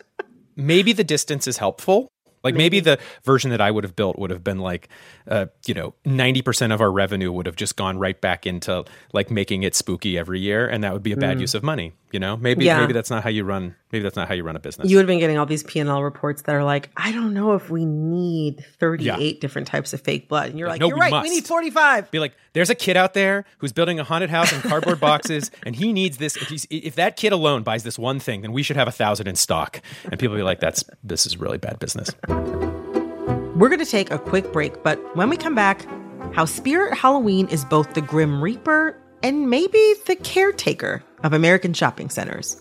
maybe 0.56 0.92
the 0.92 1.04
distance 1.04 1.46
is 1.46 1.58
helpful. 1.58 2.08
Like 2.44 2.54
maybe, 2.54 2.78
the 2.78 2.98
version 3.25 3.50
that 3.50 3.60
I 3.60 3.70
would 3.70 3.82
have 3.82 3.96
built 3.96 4.16
would 4.18 4.30
have 4.30 4.44
been 4.44 4.60
like, 4.60 4.88
uh, 5.26 5.46
you 5.66 5.75
know, 5.75 5.94
ninety 6.04 6.40
percent 6.40 6.72
of 6.72 6.80
our 6.80 6.90
revenue 6.90 7.32
would 7.32 7.46
have 7.46 7.56
just 7.56 7.76
gone 7.76 7.98
right 7.98 8.18
back 8.18 8.46
into 8.46 8.84
like 9.12 9.30
making 9.30 9.64
it 9.64 9.75
spooky 9.75 10.16
every 10.16 10.38
year, 10.40 10.66
and 10.68 10.84
that 10.84 10.92
would 10.92 11.02
be 11.02 11.12
a 11.12 11.16
bad 11.16 11.40
use 11.40 11.54
of 11.54 11.64
money. 11.64 11.94
You 12.10 12.20
know, 12.20 12.36
maybe 12.36 12.64
Yeah. 12.64 12.80
maybe 12.80 12.92
that's 12.94 13.10
not 13.10 13.22
how 13.22 13.28
you 13.28 13.44
run. 13.44 13.74
Maybe 13.92 14.02
that's 14.02 14.16
not 14.16 14.28
how 14.28 14.34
you 14.34 14.42
run 14.42 14.56
a 14.56 14.60
business. 14.60 14.88
You 14.90 14.96
would 14.96 15.02
have 15.02 15.06
been 15.08 15.18
getting 15.18 15.36
all 15.36 15.46
these 15.46 15.62
P 15.62 15.78
and 15.78 15.88
L 15.90 16.02
reports 16.02 16.42
that 16.42 16.54
are 16.54 16.64
like, 16.64 16.90
I 16.96 17.12
don't 17.12 17.34
know 17.34 17.54
if 17.54 17.68
we 17.70 17.84
need 17.84 18.64
thirty 18.78 19.10
eight 19.10 19.40
different 19.40 19.66
types 19.66 19.92
of 19.92 20.00
fake 20.00 20.28
blood, 20.28 20.50
and 20.50 20.58
you're 20.58 20.68
like, 20.68 20.80
no, 20.80 20.88
you're 20.88 20.96
we 20.96 21.00
right, 21.00 21.22
we 21.22 21.30
need 21.30 21.46
forty 21.46 21.70
five. 21.70 22.10
be 22.10 22.18
like, 22.18 22.34
there's 22.54 22.70
a 22.70 22.74
kid 22.74 22.96
out 22.96 23.14
there 23.14 23.44
who's 23.58 23.72
building 23.72 24.00
a 24.00 24.04
haunted 24.04 24.30
house 24.30 24.52
in 24.52 24.60
cardboard 24.62 25.00
boxes, 25.00 25.50
and 25.64 25.76
he 25.76 25.92
needs 25.92 26.16
this. 26.16 26.36
If, 26.36 26.48
he's, 26.48 26.66
if 26.70 26.94
that 26.94 27.16
kid 27.16 27.32
alone 27.32 27.62
buys 27.62 27.82
this 27.82 27.98
one 27.98 28.20
thing, 28.20 28.40
then 28.42 28.52
we 28.52 28.62
should 28.62 28.76
have 28.76 28.88
a 28.88 28.92
thousand 28.92 29.26
in 29.26 29.36
stock. 29.36 29.80
And 30.04 30.18
people 30.18 30.34
be 30.36 30.42
like, 30.42 30.60
that's 30.60 30.84
this 31.04 31.26
is 31.26 31.36
really 31.36 31.58
bad 31.58 31.78
business. 31.78 32.10
We're 32.28 33.68
going 33.68 33.80
to 33.80 33.90
take 33.90 34.10
a 34.12 34.18
quick 34.18 34.52
break, 34.52 34.82
but 34.84 34.98
when 35.16 35.28
we 35.28 35.36
come 35.36 35.54
back, 35.54 35.84
how 36.32 36.44
Spirit 36.44 36.94
Halloween 36.96 37.48
is 37.48 37.64
both 37.64 37.94
the 37.94 38.00
Grim 38.00 38.40
Reaper 38.42 38.96
and 39.22 39.50
maybe 39.50 39.94
the 40.06 40.14
caretaker 40.14 41.02
of 41.22 41.32
American 41.32 41.72
shopping 41.72 42.10
centers. 42.10 42.60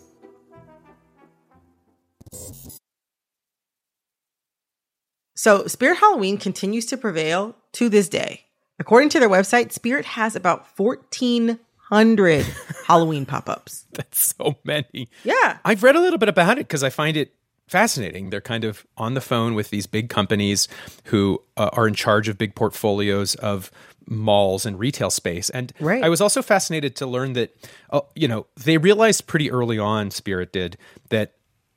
So, 5.35 5.67
Spirit 5.67 5.99
Halloween 5.99 6.37
continues 6.37 6.87
to 6.87 6.97
prevail 6.97 7.55
to 7.73 7.89
this 7.89 8.09
day. 8.09 8.45
According 8.79 9.09
to 9.09 9.19
their 9.19 9.29
website, 9.29 9.71
Spirit 9.71 10.05
has 10.05 10.35
about 10.35 10.65
1,400 10.77 12.45
Halloween 12.87 13.25
pop 13.25 13.47
ups. 13.47 13.85
That's 13.93 14.33
so 14.35 14.57
many. 14.63 15.09
Yeah. 15.23 15.57
I've 15.63 15.83
read 15.83 15.95
a 15.95 16.01
little 16.01 16.19
bit 16.19 16.29
about 16.29 16.57
it 16.57 16.67
because 16.67 16.83
I 16.83 16.89
find 16.89 17.15
it 17.15 17.33
fascinating. 17.67 18.29
They're 18.29 18.41
kind 18.41 18.63
of 18.63 18.85
on 18.97 19.13
the 19.13 19.21
phone 19.21 19.53
with 19.55 19.69
these 19.69 19.87
big 19.87 20.09
companies 20.09 20.67
who 21.05 21.41
uh, 21.55 21.69
are 21.73 21.87
in 21.87 21.93
charge 21.93 22.27
of 22.27 22.37
big 22.37 22.55
portfolios 22.55 23.35
of 23.35 23.71
malls 24.09 24.65
and 24.65 24.79
retail 24.79 25.09
space. 25.09 25.49
And 25.49 25.73
Right. 25.79 26.03
I 26.03 26.09
was 26.09 26.21
also 26.21 26.41
fascinated 26.41 26.95
to 26.97 27.05
learn 27.05 27.33
that, 27.33 27.55
uh, 27.89 28.01
you 28.15 28.27
know, 28.27 28.45
they 28.55 28.77
realized 28.77 29.27
pretty 29.27 29.51
early 29.51 29.77
on, 29.77 30.11
Spirit 30.11 30.53
did, 30.53 30.77
that 31.09 31.33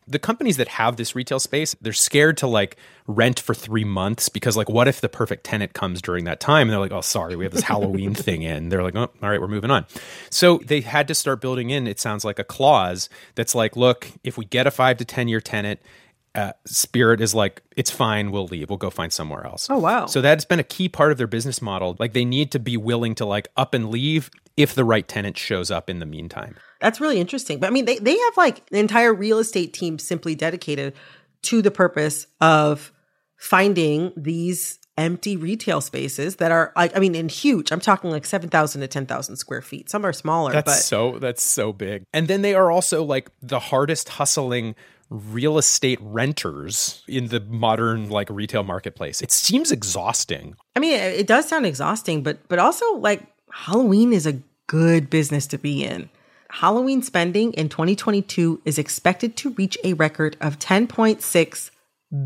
the 0.07 0.19
companies 0.19 0.57
that 0.57 0.69
have 0.69 0.97
this 0.97 1.15
retail 1.15 1.39
space, 1.39 1.77
they're 1.81 1.93
scared 1.93 2.37
to 2.39 2.47
like 2.47 2.77
rent 3.07 3.39
for 3.39 3.55
three 3.55 3.85
months 3.85 4.29
because, 4.29 4.57
like, 4.57 4.69
what 4.69 4.89
if 4.89 5.01
the 5.01 5.09
perfect 5.09 5.45
tenant 5.45 5.73
comes 5.73 6.03
during 6.03 6.25
that 6.25 6.41
time? 6.41 6.63
And 6.63 6.73
they're 6.73 6.81
like, 6.81 6.93
oh, 6.93 7.01
sorry, 7.01 7.37
we 7.37 7.45
have 7.45 7.53
this 7.53 7.63
Halloween 7.63 8.15
thing 8.17 8.43
in. 8.43 8.69
They're 8.69 8.83
like, 8.83 8.97
oh, 8.97 9.11
all 9.23 9.31
right, 9.31 9.41
we're 9.41 9.49
moving 9.49 9.71
on. 9.71 9.87
So 10.31 10.59
they 10.65 10.81
had 10.81 11.07
to 11.09 11.15
start 11.15 11.41
building 11.41 11.71
in, 11.71 11.87
it 11.87 12.01
sounds 12.01 12.25
like 12.25 12.39
a 12.39 12.45
clause 12.45 13.09
that's 13.35 13.55
like, 13.55 13.77
look, 13.77 14.11
if 14.25 14.37
we 14.37 14.45
get 14.45 14.67
a 14.67 14.71
five 14.71 14.97
to 14.99 15.05
10 15.05 15.29
year 15.29 15.41
tenant, 15.41 15.81
uh, 16.35 16.53
Spirit 16.65 17.21
is 17.21 17.35
like, 17.35 17.63
it's 17.77 17.91
fine, 17.91 18.31
we'll 18.31 18.47
leave, 18.47 18.71
we'll 18.71 18.79
go 18.79 18.91
find 18.91 19.13
somewhere 19.13 19.45
else. 19.45 19.69
Oh, 19.69 19.79
wow. 19.79 20.07
So 20.07 20.21
that's 20.21 20.45
been 20.45 20.61
a 20.61 20.65
key 20.65 20.89
part 20.89 21.13
of 21.13 21.19
their 21.19 21.27
business 21.27 21.61
model. 21.61 21.97
Like, 21.99 22.13
they 22.13 22.25
need 22.25 22.53
to 22.53 22.59
be 22.59 22.77
willing 22.77 23.15
to 23.17 23.25
like 23.25 23.49
up 23.57 23.75
and 23.75 23.91
leave 23.91 24.31
if 24.57 24.75
the 24.75 24.85
right 24.85 25.07
tenant 25.07 25.37
shows 25.37 25.71
up 25.71 25.91
in 25.91 25.99
the 25.99 26.07
meantime. 26.07 26.57
That's 26.81 27.01
really 27.01 27.21
interesting. 27.21 27.59
But 27.59 27.69
I 27.69 27.71
mean, 27.71 27.85
they, 27.85 27.99
they 27.99 28.17
have 28.17 28.37
like 28.37 28.63
an 28.71 28.79
entire 28.79 29.13
real 29.15 29.39
estate 29.39 29.73
team 29.73 29.99
simply 29.99 30.35
dedicated 30.35 30.95
to 31.43 31.63
the 31.63 31.71
purpose 31.71 32.27
of 32.41 32.93
finding 33.37 34.13
these 34.17 34.79
empty 34.99 35.37
retail 35.37 35.81
spaces 35.81 36.37
that 36.37 36.53
are 36.53 36.73
like, 36.77 36.95
I 36.95 37.01
mean, 37.01 37.15
in 37.15 37.29
huge, 37.29 37.73
I'm 37.73 37.81
talking 37.81 38.11
like 38.11 38.27
7,000 38.27 38.83
to 38.83 38.89
10,000 38.89 39.37
square 39.37 39.63
feet. 39.63 39.89
Some 39.89 40.05
are 40.05 40.13
smaller, 40.13 40.53
That's 40.53 40.67
but 40.67 40.75
so 40.75 41.19
that's 41.19 41.43
so 41.43 41.73
big. 41.73 42.05
And 42.13 42.29
then 42.29 42.43
they 42.43 42.55
are 42.55 42.71
also 42.71 43.03
like 43.03 43.31
the 43.41 43.59
hardest 43.59 44.11
hustling 44.11 44.75
real 45.09 45.59
estate 45.59 45.99
renters 46.03 47.03
in 47.09 47.29
the 47.29 47.41
modern 47.41 48.11
like 48.11 48.29
retail 48.31 48.63
marketplace. 48.63 49.23
It 49.23 49.33
seems 49.33 49.73
exhausting. 49.73 50.55
I 50.77 50.81
mean, 50.81 50.95
it, 50.95 51.21
it 51.21 51.27
does 51.27 51.49
sound 51.49 51.67
exhausting, 51.67 52.23
but, 52.23 52.47
but 52.49 52.59
also 52.59 52.85
like 52.97 53.27
Halloween 53.51 54.13
is 54.13 54.27
a 54.27 54.41
good 54.67 55.11
business 55.11 55.47
to 55.49 55.59
be 55.59 55.83
in. 55.83 56.11
Halloween 56.53 57.03
spending 57.03 57.53
in 57.55 57.69
2022 57.69 58.63
is 58.65 58.79
expected 58.79 59.37
to 59.39 59.51
reach 59.51 59.79
a 59.85 59.95
record 59.95 60.37
of 60.41 60.59
10.6 60.59 61.71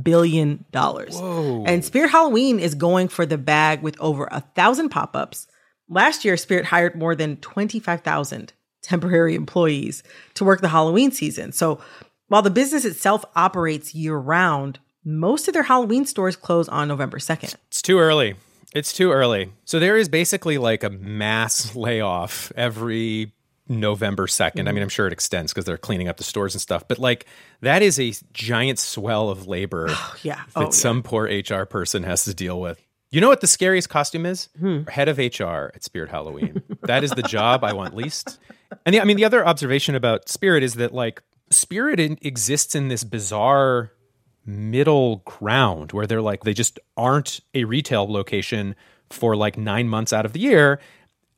billion 0.03 0.65
dollars. 0.73 1.19
And 1.67 1.85
Spirit 1.85 2.11
Halloween 2.11 2.59
is 2.59 2.75
going 2.75 3.09
for 3.09 3.27
the 3.27 3.39
bag 3.39 3.83
with 3.83 4.01
over 4.01 4.29
a 4.31 4.41
thousand 4.41 4.89
pop-ups. 4.89 5.47
Last 5.89 6.25
year, 6.25 6.37
Spirit 6.37 6.65
hired 6.65 6.97
more 6.97 7.15
than 7.15 7.37
25,000 7.37 8.53
temporary 8.83 9.35
employees 9.35 10.03
to 10.35 10.45
work 10.45 10.61
the 10.61 10.69
Halloween 10.69 11.11
season. 11.11 11.53
So 11.53 11.81
while 12.29 12.43
the 12.43 12.51
business 12.51 12.85
itself 12.85 13.25
operates 13.37 13.95
year 13.95 14.17
round, 14.17 14.79
most 15.05 15.49
of 15.49 15.55
their 15.55 15.63
Halloween 15.65 16.07
stores 16.07 16.37
close 16.37 16.69
on 16.69 16.89
November 16.89 17.19
2nd. 17.19 17.55
It's 17.69 17.83
too 17.83 17.99
early. 17.99 18.37
It's 18.75 18.93
too 18.93 19.13
early. 19.13 19.53
So 19.67 19.79
there 19.79 19.97
is 19.97 20.09
basically 20.09 20.59
like 20.59 20.83
a 20.83 20.91
mass 20.91 21.77
layoff 21.77 22.51
every 22.57 23.33
November 23.69 24.27
2nd. 24.27 24.41
I 24.45 24.49
mean, 24.57 24.75
mm-hmm. 24.75 24.83
I'm 24.83 24.89
sure 24.89 25.07
it 25.07 25.13
extends 25.13 25.53
because 25.53 25.65
they're 25.65 25.79
cleaning 25.79 26.09
up 26.09 26.19
the 26.19 26.25
stores 26.25 26.55
and 26.55 26.61
stuff, 26.61 26.87
but 26.87 26.99
like 26.99 27.27
that 27.61 27.83
is 27.83 27.99
a 27.99 28.13
giant 28.33 28.79
swell 28.79 29.31
of 29.31 29.47
labor 29.47 29.87
oh, 29.91 30.17
Yeah. 30.23 30.37
that 30.37 30.45
Oh, 30.57 30.63
yeah. 30.65 30.71
some 30.71 31.03
poor 31.03 31.25
HR 31.25 31.65
person 31.65 32.03
has 32.03 32.25
to 32.25 32.35
deal 32.35 32.61
with. 32.61 32.81
You 33.11 33.21
know 33.21 33.29
what 33.29 33.41
the 33.41 33.47
scariest 33.47 33.89
costume 33.89 34.27
is? 34.27 34.49
Hmm. 34.59 34.83
Head 34.89 35.09
of 35.09 35.19
HR 35.19 35.71
at 35.73 35.85
Spirit 35.85 36.11
Halloween. 36.11 36.63
that 36.83 37.05
is 37.05 37.13
the 37.13 37.23
job 37.23 37.63
I 37.63 37.73
want 37.73 37.95
least. 37.95 38.41
And 38.85 38.95
the, 38.95 39.01
I 39.01 39.05
mean, 39.05 39.17
the 39.17 39.25
other 39.25 39.47
observation 39.47 39.95
about 39.95 40.29
Spirit 40.29 40.65
is 40.65 40.75
that 40.75 40.93
like 40.93 41.23
Spirit 41.51 42.01
in, 42.01 42.19
exists 42.23 42.75
in 42.75 42.89
this 42.89 43.05
bizarre 43.05 43.93
middle 44.45 45.17
ground 45.25 45.93
where 45.93 46.07
they're 46.07 46.21
like 46.21 46.43
they 46.43 46.53
just 46.53 46.79
aren't 46.97 47.41
a 47.55 47.65
retail 47.65 48.11
location 48.11 48.75
for 49.11 49.37
like 49.37 49.57
nine 49.57 49.89
months 49.89 50.13
out 50.13 50.27
of 50.27 50.33
the 50.33 50.41
year. 50.41 50.81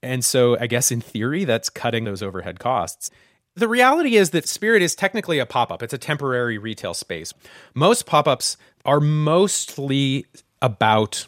And 0.07 0.25
so 0.25 0.59
I 0.59 0.67
guess 0.67 0.91
in 0.91 1.01
theory, 1.01 1.45
that's 1.45 1.69
cutting 1.69 2.05
those 2.05 2.23
overhead 2.23 2.59
costs. 2.59 3.11
The 3.55 3.69
reality 3.69 4.17
is 4.17 4.31
that 4.31 4.47
Spirit 4.47 4.83
is 4.83 4.95
technically 4.95 5.39
a 5.39 5.47
pop 5.47 5.73
up, 5.73 5.83
it's 5.83 5.95
a 5.95 5.99
temporary 5.99 6.59
retail 6.59 6.95
space. 6.95 7.33
Most 7.75 8.07
pop 8.07 8.29
ups 8.29 8.57
are 8.85 9.01
mostly 9.01 10.27
about 10.61 11.27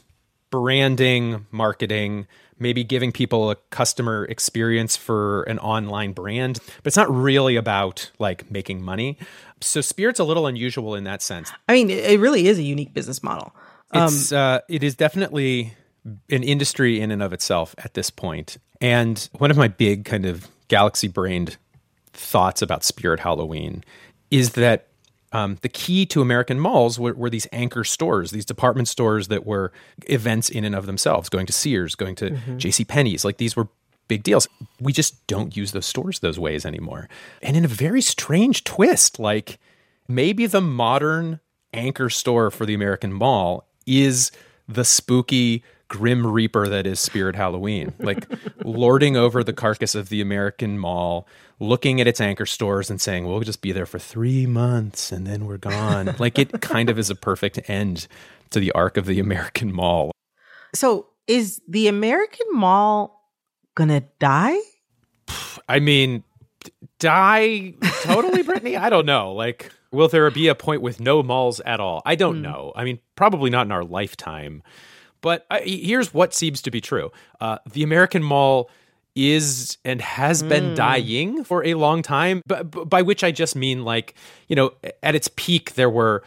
branding, 0.51 1.47
marketing, 1.51 2.27
maybe 2.59 2.85
giving 2.85 3.13
people 3.13 3.51
a 3.51 3.57
customer 3.71 4.25
experience 4.27 4.97
for 4.97 5.43
an 5.45 5.59
online 5.59 6.13
brand, 6.13 6.59
but 6.77 6.87
it's 6.87 6.97
not 6.97 7.11
really 7.11 7.57
about 7.57 8.11
like 8.19 8.51
making 8.51 8.83
money. 8.83 9.17
So 9.61 9.81
Spirit's 9.81 10.21
a 10.21 10.25
little 10.25 10.47
unusual 10.47 10.95
in 10.95 11.05
that 11.05 11.23
sense. 11.23 11.53
I 11.69 11.73
mean, 11.75 11.91
it 11.91 12.21
really 12.21 12.47
is 12.47 12.59
a 12.59 12.63
unique 12.63 12.93
business 12.93 13.23
model. 13.23 13.55
It's 13.95 14.33
uh, 14.33 14.61
it 14.69 14.83
is 14.85 14.95
definitely 14.97 15.75
an 16.31 16.43
industry 16.43 17.01
in 17.01 17.11
and 17.11 17.23
of 17.23 17.33
itself 17.33 17.75
at 17.79 17.95
this 17.95 18.11
point. 18.11 18.59
And 18.81 19.29
one 19.39 19.51
of 19.51 19.57
my 19.57 19.69
big 19.69 20.05
kind 20.05 20.25
of 20.25 20.49
galaxy 20.69 21.09
brained 21.09 21.57
thoughts 22.13 22.63
about 22.63 22.85
Spirit 22.85 23.21
Halloween 23.21 23.85
is 24.31 24.51
that 24.53 24.89
um, 25.33 25.59
the 25.61 25.69
key 25.69 26.07
to 26.07 26.23
American 26.23 26.59
malls 26.59 26.99
were, 26.99 27.13
were 27.13 27.31
these 27.31 27.47
anchor 27.53 27.85
stores, 27.85 28.31
these 28.31 28.45
department 28.45 28.89
stores 28.89 29.29
that 29.29 29.47
were 29.47 29.73
events 30.07 30.49
in 30.49 30.65
and 30.65 30.75
of 30.75 30.87
themselves, 30.87 31.29
going 31.29 31.47
to 31.47 31.53
Sears, 31.53 31.95
going 31.95 32.15
to 32.17 32.31
J.C. 32.57 32.85
Penney's. 32.85 33.25
Like 33.25 33.37
these 33.37 33.55
were 33.55 33.69
big 34.09 34.23
deals. 34.23 34.49
We 34.81 34.93
just 34.93 35.27
don't 35.27 35.55
use 35.57 35.73
those 35.73 35.87
stores 35.87 36.21
those 36.21 36.39
ways 36.39 36.65
anymore. 36.65 37.09
And 37.43 37.57
in 37.57 37.65
a 37.65 37.69
very 37.69 38.01
strange 38.01 38.65
twist, 38.65 39.19
like 39.19 39.59
maybe 40.09 40.47
the 40.47 40.63
modern 40.63 41.41
anchor 41.75 42.09
store 42.09 42.51
for 42.51 42.65
the 42.65 42.75
American 42.75 43.13
mall 43.13 43.69
is 43.87 44.33
the 44.67 44.85
spooky 44.85 45.63
grim 45.89 46.27
reaper 46.27 46.69
that 46.69 46.87
is 46.87 47.01
spirit 47.01 47.35
halloween 47.35 47.93
like 47.99 48.27
lording 48.65 49.17
over 49.17 49.43
the 49.43 49.53
carcass 49.53 49.95
of 49.95 50.11
the 50.11 50.21
american 50.21 50.79
mall 50.79 51.27
looking 51.61 52.01
at 52.01 52.07
its 52.07 52.21
anchor 52.21 52.47
stores 52.47 52.91
and 52.91 53.01
saying 53.01 53.27
we'll 53.27 53.41
just 53.41 53.63
be 53.63 53.73
there 53.73 53.87
for 53.87 53.99
three 53.99 54.47
months 54.47 55.11
and 55.11 55.27
then 55.27 55.47
we're 55.47 55.57
gone 55.57 56.15
like 56.19 56.39
it 56.39 56.61
kind 56.61 56.91
of 56.91 56.99
is 56.99 57.11
a 57.11 57.15
perfect 57.15 57.59
end 57.71 58.07
to 58.51 58.61
the 58.61 58.71
arc 58.73 58.97
of 58.97 59.07
the 59.07 59.19
american 59.19 59.73
mall 59.73 60.13
So, 60.75 61.07
is 61.27 61.61
the 61.69 61.89
American 61.89 62.47
Mall 62.53 63.31
gonna 63.75 64.03
die? 64.19 64.59
I 65.69 65.81
mean, 65.81 66.25
die 66.99 67.75
totally, 68.03 68.43
Brittany? 68.43 68.77
I 68.77 68.91
don't 68.91 69.07
know. 69.07 69.33
Like, 69.33 69.71
will 69.93 70.09
there 70.09 70.31
be 70.31 70.49
a 70.49 70.55
point 70.55 70.83
with 70.83 71.01
no 71.01 71.23
malls 71.23 71.61
at 71.61 71.81
all? 71.81 72.03
I 72.05 72.15
don't 72.15 72.37
hmm. 72.37 72.43
know. 72.43 72.73
I 72.75 72.85
mean, 72.85 72.99
probably 73.17 73.51
not 73.51 73.67
in 73.67 73.73
our 73.73 73.85
lifetime. 73.85 74.63
But 75.21 75.47
I, 75.51 75.61
here's 75.61 76.15
what 76.15 76.35
seems 76.35 76.63
to 76.63 76.71
be 76.71 76.81
true 76.81 77.11
uh, 77.41 77.59
the 77.71 77.83
American 77.83 78.23
mall 78.23 78.71
is 79.15 79.79
and 79.85 80.01
has 80.01 80.45
been 80.45 80.75
dying 80.75 81.43
for 81.43 81.65
a 81.67 81.75
long 81.75 82.03
time, 82.03 82.41
but, 82.47 82.71
but 82.71 82.85
by 82.89 83.03
which 83.03 83.25
I 83.25 83.33
just 83.33 83.57
mean 83.57 83.85
like, 83.85 84.15
you 84.47 84.55
know, 84.55 84.73
at 85.03 85.17
its 85.17 85.29
peak, 85.35 85.75
there 85.75 85.91
were 85.91 86.23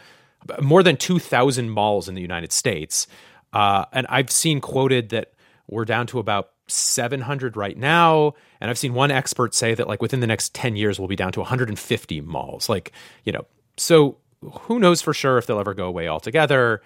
more 0.60 0.82
than 0.82 0.96
2,000 0.96 1.70
malls 1.70 2.08
in 2.08 2.14
the 2.14 2.20
United 2.20 2.52
States. 2.52 3.06
Uh, 3.52 3.86
and 3.92 4.06
I've 4.08 4.30
seen 4.30 4.60
quoted 4.60 5.08
that 5.10 5.32
we're 5.68 5.86
down 5.86 6.06
to 6.08 6.18
about 6.18 6.50
700 6.66 7.56
right 7.56 7.76
now. 7.76 8.34
And 8.60 8.70
I've 8.70 8.78
seen 8.78 8.94
one 8.94 9.10
expert 9.10 9.54
say 9.54 9.74
that 9.74 9.88
like 9.88 10.02
within 10.02 10.20
the 10.20 10.26
next 10.26 10.54
10 10.54 10.76
years, 10.76 10.98
we'll 10.98 11.08
be 11.08 11.16
down 11.16 11.32
to 11.32 11.40
150 11.40 12.20
malls. 12.20 12.68
Like, 12.68 12.92
you 13.24 13.32
know, 13.32 13.46
so 13.76 14.18
who 14.42 14.78
knows 14.78 15.00
for 15.00 15.14
sure 15.14 15.38
if 15.38 15.46
they'll 15.46 15.60
ever 15.60 15.74
go 15.74 15.86
away 15.86 16.08
altogether. 16.08 16.82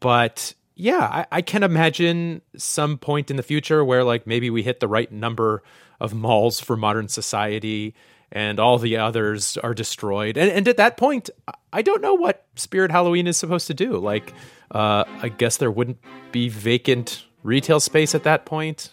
But 0.00 0.54
yeah, 0.80 1.00
I, 1.00 1.26
I 1.30 1.42
can 1.42 1.62
imagine 1.62 2.40
some 2.56 2.96
point 2.96 3.30
in 3.30 3.36
the 3.36 3.42
future 3.42 3.84
where 3.84 4.02
like 4.02 4.26
maybe 4.26 4.48
we 4.50 4.62
hit 4.62 4.80
the 4.80 4.88
right 4.88 5.10
number 5.12 5.62
of 6.00 6.14
malls 6.14 6.58
for 6.58 6.76
modern 6.76 7.08
society 7.08 7.94
and 8.32 8.58
all 8.58 8.78
the 8.78 8.96
others 8.96 9.56
are 9.58 9.74
destroyed. 9.74 10.36
And, 10.38 10.50
and 10.50 10.66
at 10.68 10.76
that 10.78 10.96
point, 10.96 11.28
I- 11.72 11.82
don't 11.82 12.00
know 12.00 12.14
what 12.14 12.46
Spirit 12.56 12.90
Halloween 12.90 13.26
is 13.26 13.36
supposed 13.36 13.66
to 13.66 13.74
do. 13.74 13.98
Like, 13.98 14.32
uh, 14.70 15.04
I 15.20 15.28
guess 15.28 15.58
there 15.58 15.70
wouldn't 15.70 15.98
be 16.32 16.48
vacant 16.48 17.24
retail 17.42 17.80
space 17.80 18.14
at 18.14 18.22
that 18.22 18.46
point, 18.46 18.90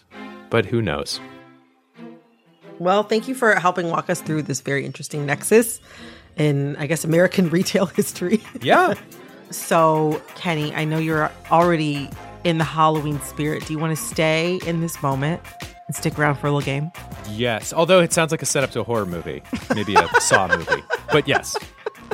but 0.50 0.66
who 0.66 0.82
knows? 0.82 1.20
Well, 2.78 3.02
thank 3.02 3.28
you 3.28 3.34
for 3.34 3.54
helping 3.54 3.88
walk 3.90 4.10
us 4.10 4.20
through 4.20 4.42
this 4.42 4.60
very 4.60 4.84
interesting 4.84 5.24
nexus 5.26 5.80
in, 6.36 6.76
I 6.76 6.86
guess, 6.86 7.04
American 7.04 7.48
retail 7.58 7.86
history. 7.86 8.42
Yeah. 8.60 8.94
so, 9.50 10.20
Kenny, 10.34 10.74
I 10.74 10.84
know 10.84 10.98
you're 10.98 11.30
already 11.50 12.10
in 12.44 12.58
the 12.58 12.64
Halloween 12.64 13.20
spirit. 13.20 13.66
Do 13.66 13.72
you 13.72 13.78
want 13.78 13.96
to 13.96 14.02
stay 14.02 14.60
in 14.66 14.80
this 14.80 15.02
moment 15.02 15.40
and 15.86 15.96
stick 15.96 16.18
around 16.18 16.36
for 16.36 16.46
a 16.46 16.52
little 16.52 16.64
game? 16.64 16.90
yes. 17.30 17.72
Although 17.72 18.00
it 18.00 18.12
sounds 18.12 18.30
like 18.30 18.42
a 18.42 18.46
setup 18.46 18.70
to 18.72 18.80
a 18.80 18.84
horror 18.84 19.06
movie, 19.06 19.42
maybe 19.74 19.94
a 19.94 20.08
Saw 20.20 20.48
movie. 20.48 20.82
But 21.12 21.28
yes, 21.28 21.56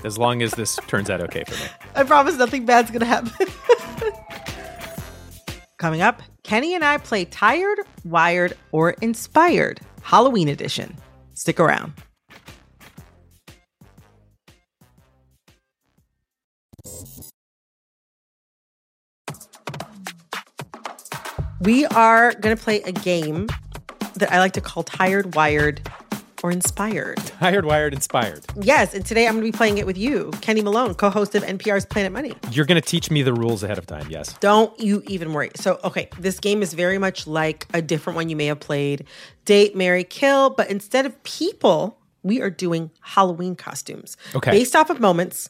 as 0.04 0.18
long 0.18 0.42
as 0.42 0.52
this 0.52 0.76
turns 0.86 1.08
out 1.10 1.20
okay 1.22 1.44
for 1.44 1.54
me. 1.54 1.70
I 1.94 2.02
promise 2.04 2.36
nothing 2.36 2.64
bad's 2.66 2.90
going 2.90 3.00
to 3.00 3.06
happen. 3.06 3.32
Coming 5.78 6.02
up, 6.02 6.22
Kenny 6.44 6.74
and 6.74 6.84
I 6.84 6.98
play 6.98 7.24
Tired, 7.26 7.78
Wired, 8.04 8.54
or 8.72 8.90
Inspired 9.02 9.80
Halloween 10.02 10.48
Edition. 10.48 10.96
Stick 11.34 11.60
around. 11.60 11.92
We 21.64 21.86
are 21.86 22.34
going 22.34 22.54
to 22.54 22.62
play 22.62 22.82
a 22.82 22.92
game 22.92 23.48
that 24.16 24.30
I 24.30 24.38
like 24.38 24.52
to 24.52 24.60
call 24.60 24.82
Tired, 24.82 25.34
Wired, 25.34 25.88
or 26.42 26.50
Inspired. 26.50 27.16
Tired, 27.16 27.64
wired, 27.64 27.94
inspired. 27.94 28.44
Yes, 28.60 28.92
and 28.92 29.06
today 29.06 29.26
I'm 29.26 29.32
going 29.32 29.46
to 29.46 29.50
be 29.50 29.56
playing 29.56 29.78
it 29.78 29.86
with 29.86 29.96
you, 29.96 30.30
Kenny 30.42 30.60
Malone, 30.60 30.94
co 30.94 31.08
host 31.08 31.34
of 31.34 31.42
NPR's 31.42 31.86
Planet 31.86 32.12
Money. 32.12 32.34
You're 32.50 32.66
going 32.66 32.78
to 32.78 32.86
teach 32.86 33.10
me 33.10 33.22
the 33.22 33.32
rules 33.32 33.62
ahead 33.62 33.78
of 33.78 33.86
time, 33.86 34.06
yes. 34.10 34.34
Don't 34.40 34.78
you 34.78 35.02
even 35.06 35.32
worry. 35.32 35.52
So, 35.56 35.80
okay, 35.84 36.10
this 36.18 36.38
game 36.38 36.60
is 36.60 36.74
very 36.74 36.98
much 36.98 37.26
like 37.26 37.66
a 37.72 37.80
different 37.80 38.16
one 38.16 38.28
you 38.28 38.36
may 38.36 38.46
have 38.46 38.60
played 38.60 39.06
Date, 39.46 39.74
Marry, 39.74 40.04
Kill, 40.04 40.50
but 40.50 40.68
instead 40.70 41.06
of 41.06 41.22
people, 41.22 41.98
we 42.22 42.42
are 42.42 42.50
doing 42.50 42.90
Halloween 43.00 43.56
costumes. 43.56 44.18
Okay. 44.34 44.50
Based 44.50 44.76
off 44.76 44.90
of 44.90 45.00
moments 45.00 45.48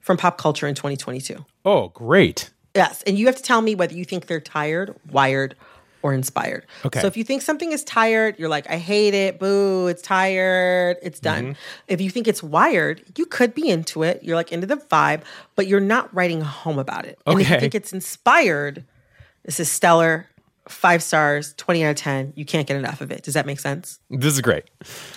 from 0.00 0.18
pop 0.18 0.36
culture 0.36 0.66
in 0.66 0.74
2022. 0.74 1.42
Oh, 1.64 1.88
great. 1.88 2.50
Yes, 2.74 3.02
and 3.02 3.18
you 3.18 3.26
have 3.26 3.36
to 3.36 3.42
tell 3.42 3.60
me 3.60 3.74
whether 3.74 3.94
you 3.94 4.04
think 4.04 4.26
they're 4.26 4.40
tired, 4.40 4.94
wired, 5.10 5.56
or 6.02 6.14
inspired. 6.14 6.64
Okay. 6.84 7.00
So 7.00 7.06
if 7.08 7.16
you 7.16 7.24
think 7.24 7.42
something 7.42 7.72
is 7.72 7.82
tired, 7.82 8.38
you're 8.38 8.48
like, 8.48 8.70
I 8.70 8.76
hate 8.76 9.14
it, 9.14 9.40
boo, 9.40 9.88
it's 9.88 10.00
tired, 10.00 10.96
it's 11.02 11.18
done. 11.18 11.44
Mm-hmm. 11.44 11.60
If 11.88 12.00
you 12.00 12.10
think 12.10 12.28
it's 12.28 12.42
wired, 12.42 13.02
you 13.16 13.26
could 13.26 13.52
be 13.52 13.68
into 13.68 14.04
it. 14.04 14.22
You're 14.22 14.36
like 14.36 14.52
into 14.52 14.66
the 14.66 14.76
vibe, 14.76 15.22
but 15.56 15.66
you're 15.66 15.80
not 15.80 16.14
writing 16.14 16.40
home 16.40 16.78
about 16.78 17.04
it. 17.04 17.18
And 17.26 17.40
if 17.40 17.50
you 17.50 17.58
think 17.58 17.74
it's 17.74 17.92
inspired, 17.92 18.84
this 19.44 19.58
is 19.58 19.70
stellar, 19.70 20.28
five 20.68 21.02
stars, 21.02 21.54
20 21.54 21.84
out 21.84 21.90
of 21.90 21.96
10. 21.96 22.32
You 22.36 22.44
can't 22.44 22.66
get 22.66 22.76
enough 22.76 23.00
of 23.00 23.10
it. 23.10 23.22
Does 23.22 23.34
that 23.34 23.46
make 23.46 23.60
sense? 23.60 23.98
This 24.10 24.34
is 24.34 24.40
great. 24.40 24.64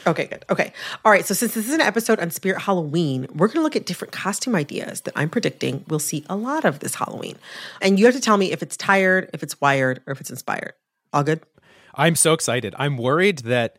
Okay, 0.07 0.25
good. 0.25 0.45
Okay. 0.49 0.73
All 1.05 1.11
right. 1.11 1.25
So, 1.25 1.33
since 1.33 1.53
this 1.53 1.67
is 1.67 1.73
an 1.73 1.81
episode 1.81 2.19
on 2.19 2.31
Spirit 2.31 2.61
Halloween, 2.61 3.27
we're 3.33 3.47
going 3.47 3.57
to 3.57 3.61
look 3.61 3.75
at 3.75 3.85
different 3.85 4.11
costume 4.11 4.55
ideas 4.55 5.01
that 5.01 5.13
I'm 5.15 5.29
predicting 5.29 5.85
we'll 5.87 5.99
see 5.99 6.25
a 6.29 6.35
lot 6.35 6.65
of 6.65 6.79
this 6.79 6.95
Halloween. 6.95 7.37
And 7.81 7.99
you 7.99 8.05
have 8.05 8.15
to 8.15 8.21
tell 8.21 8.37
me 8.37 8.51
if 8.51 8.63
it's 8.63 8.77
tired, 8.77 9.29
if 9.33 9.43
it's 9.43 9.59
wired, 9.61 10.01
or 10.07 10.13
if 10.13 10.21
it's 10.21 10.29
inspired. 10.29 10.73
All 11.13 11.23
good? 11.23 11.41
I'm 11.95 12.15
so 12.15 12.33
excited. 12.33 12.73
I'm 12.77 12.97
worried 12.97 13.39
that 13.39 13.77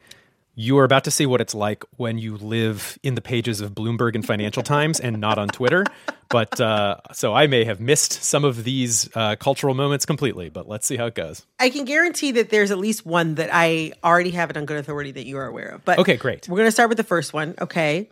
you 0.54 0.78
are 0.78 0.84
about 0.84 1.04
to 1.04 1.10
see 1.10 1.24
what 1.24 1.40
it's 1.40 1.54
like 1.54 1.84
when 1.96 2.18
you 2.18 2.36
live 2.36 2.98
in 3.02 3.14
the 3.14 3.20
pages 3.20 3.60
of 3.60 3.72
Bloomberg 3.72 4.14
and 4.14 4.24
Financial 4.24 4.62
Times 4.62 5.00
and 5.00 5.18
not 5.20 5.38
on 5.38 5.48
Twitter. 5.48 5.84
But 6.28 6.60
uh, 6.60 6.96
so 7.12 7.34
I 7.34 7.46
may 7.46 7.64
have 7.64 7.80
missed 7.80 8.22
some 8.22 8.44
of 8.44 8.64
these 8.64 9.08
uh, 9.14 9.36
cultural 9.36 9.74
moments 9.74 10.06
completely, 10.06 10.50
but 10.50 10.68
let's 10.68 10.86
see 10.86 10.96
how 10.96 11.06
it 11.06 11.14
goes. 11.14 11.44
I 11.58 11.70
can 11.70 11.84
guarantee 11.84 12.32
that 12.32 12.50
there's 12.50 12.70
at 12.70 12.78
least 12.78 13.06
one 13.06 13.36
that 13.36 13.50
I 13.52 13.92
already 14.04 14.30
have 14.30 14.50
it 14.50 14.56
on 14.56 14.66
good 14.66 14.78
authority 14.78 15.10
that 15.12 15.26
you 15.26 15.38
are 15.38 15.46
aware 15.46 15.68
of. 15.68 15.84
But 15.84 15.98
Okay, 15.98 16.16
great. 16.16 16.48
We're 16.48 16.58
going 16.58 16.68
to 16.68 16.72
start 16.72 16.88
with 16.88 16.98
the 16.98 17.04
first 17.04 17.32
one. 17.32 17.54
Okay. 17.60 18.08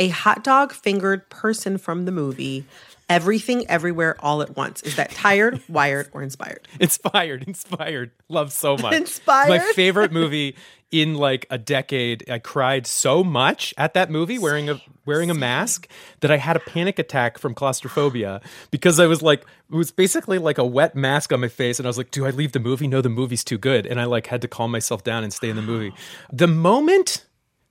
A 0.00 0.08
hot 0.08 0.44
dog 0.44 0.72
fingered 0.72 1.28
person 1.28 1.78
from 1.78 2.04
the 2.04 2.12
movie 2.12 2.64
Everything 3.08 3.66
Everywhere 3.68 4.16
All 4.20 4.42
at 4.42 4.56
Once. 4.56 4.82
Is 4.82 4.96
that 4.96 5.10
tired, 5.10 5.62
wired, 5.68 6.08
or 6.12 6.22
inspired? 6.22 6.68
Inspired, 6.80 7.44
inspired. 7.44 8.10
Love 8.28 8.52
so 8.52 8.76
much. 8.76 8.94
Inspired? 8.94 9.48
My 9.48 9.58
favorite 9.72 10.12
movie 10.12 10.56
in 10.90 11.14
like 11.14 11.46
a 11.50 11.58
decade. 11.58 12.28
I 12.30 12.38
cried 12.38 12.86
so 12.86 13.22
much 13.22 13.74
at 13.76 13.94
that 13.94 14.10
movie 14.10 14.38
wearing 14.38 14.70
a 14.70 14.80
wearing 15.04 15.30
a 15.30 15.34
mask 15.34 15.88
that 16.20 16.30
I 16.30 16.36
had 16.36 16.56
a 16.56 16.60
panic 16.60 16.98
attack 16.98 17.38
from 17.38 17.54
claustrophobia 17.54 18.40
because 18.70 19.00
I 19.00 19.06
was 19.06 19.22
like 19.22 19.40
it 19.70 19.74
was 19.74 19.90
basically 19.90 20.38
like 20.38 20.58
a 20.58 20.64
wet 20.64 20.94
mask 20.94 21.32
on 21.32 21.40
my 21.40 21.48
face 21.48 21.78
and 21.78 21.86
I 21.86 21.88
was 21.88 21.98
like, 21.98 22.10
do 22.10 22.26
I 22.26 22.30
leave 22.30 22.52
the 22.52 22.60
movie? 22.60 22.86
No, 22.86 23.00
the 23.00 23.08
movie's 23.08 23.44
too 23.44 23.58
good. 23.58 23.86
And 23.86 24.00
I 24.00 24.04
like 24.04 24.26
had 24.28 24.40
to 24.42 24.48
calm 24.48 24.70
myself 24.70 25.04
down 25.04 25.24
and 25.24 25.32
stay 25.32 25.50
in 25.50 25.56
the 25.56 25.62
movie. 25.62 25.92
The 26.32 26.46
moment 26.46 27.24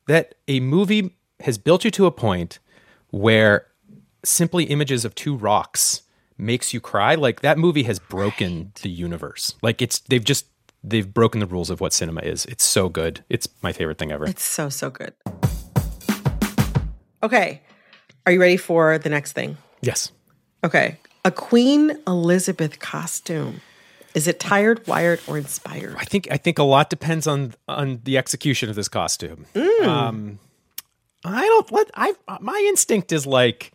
that 0.07 0.35
a 0.47 0.59
movie 0.59 1.15
has 1.41 1.57
built 1.57 1.85
you 1.85 1.91
to 1.91 2.05
a 2.05 2.11
point 2.11 2.59
where 3.09 3.67
simply 4.27 4.65
images 4.65 5.05
of 5.05 5.15
two 5.15 5.35
rocks 5.35 6.01
makes 6.37 6.73
you 6.73 6.79
cry 6.79 7.15
like 7.15 7.41
that 7.41 7.57
movie 7.57 7.83
has 7.83 7.97
broken 7.99 8.71
the 8.83 8.89
universe 8.89 9.55
like 9.61 9.81
it's 9.81 9.99
they've 10.01 10.23
just 10.23 10.45
they've 10.83 11.11
broken 11.13 11.39
the 11.39 11.47
rules 11.47 11.69
of 11.69 11.81
what 11.81 11.91
cinema 11.93 12.21
is 12.21 12.45
it's 12.45 12.63
so 12.63 12.89
good 12.89 13.23
it's 13.29 13.47
my 13.63 13.71
favorite 13.73 13.97
thing 13.97 14.11
ever 14.11 14.25
It's 14.25 14.43
so, 14.43 14.69
so 14.69 14.89
good. 14.89 15.13
Okay. 17.23 17.61
Are 18.25 18.31
you 18.31 18.39
ready 18.39 18.57
for 18.57 18.97
the 18.97 19.09
next 19.09 19.31
thing? 19.33 19.57
yes 19.81 20.11
Okay. 20.63 20.97
A 21.25 21.31
Queen 21.31 21.97
Elizabeth 22.07 22.79
costume. 22.79 23.61
Is 24.15 24.27
it 24.27 24.39
tired, 24.39 24.85
wired, 24.87 25.19
or 25.27 25.37
inspired? 25.37 25.95
i 25.97 26.03
think 26.03 26.27
i 26.31 26.37
think 26.37 26.57
a 26.59 26.63
lot 26.63 26.89
depends 26.89 27.27
on 27.27 27.53
on 27.67 28.01
the 28.03 28.17
execution 28.17 28.69
of 28.69 28.75
this 28.75 28.87
costume 28.87 29.45
um 29.83 30.39
i 31.25 31.41
don't 31.41 31.71
let 31.71 31.89
i 31.95 32.13
my 32.39 32.63
instinct 32.67 33.11
is 33.11 33.25
like 33.27 33.71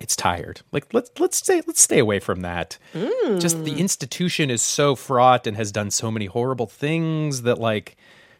it's 0.00 0.16
tired. 0.16 0.60
Like 0.72 0.92
let's 0.92 1.10
let's 1.18 1.36
stay 1.38 1.62
let's 1.66 1.80
stay 1.80 1.98
away 1.98 2.18
from 2.18 2.42
that. 2.42 2.78
Just 3.38 3.64
the 3.64 3.72
mm. 3.72 3.78
institution 3.78 4.50
is 4.50 4.62
so 4.62 4.94
fraught 4.94 5.46
and 5.46 5.56
has 5.56 5.72
done 5.72 5.90
so 5.90 6.10
many 6.10 6.26
horrible 6.26 6.66
things 6.66 7.42
that 7.42 7.58
like 7.58 7.96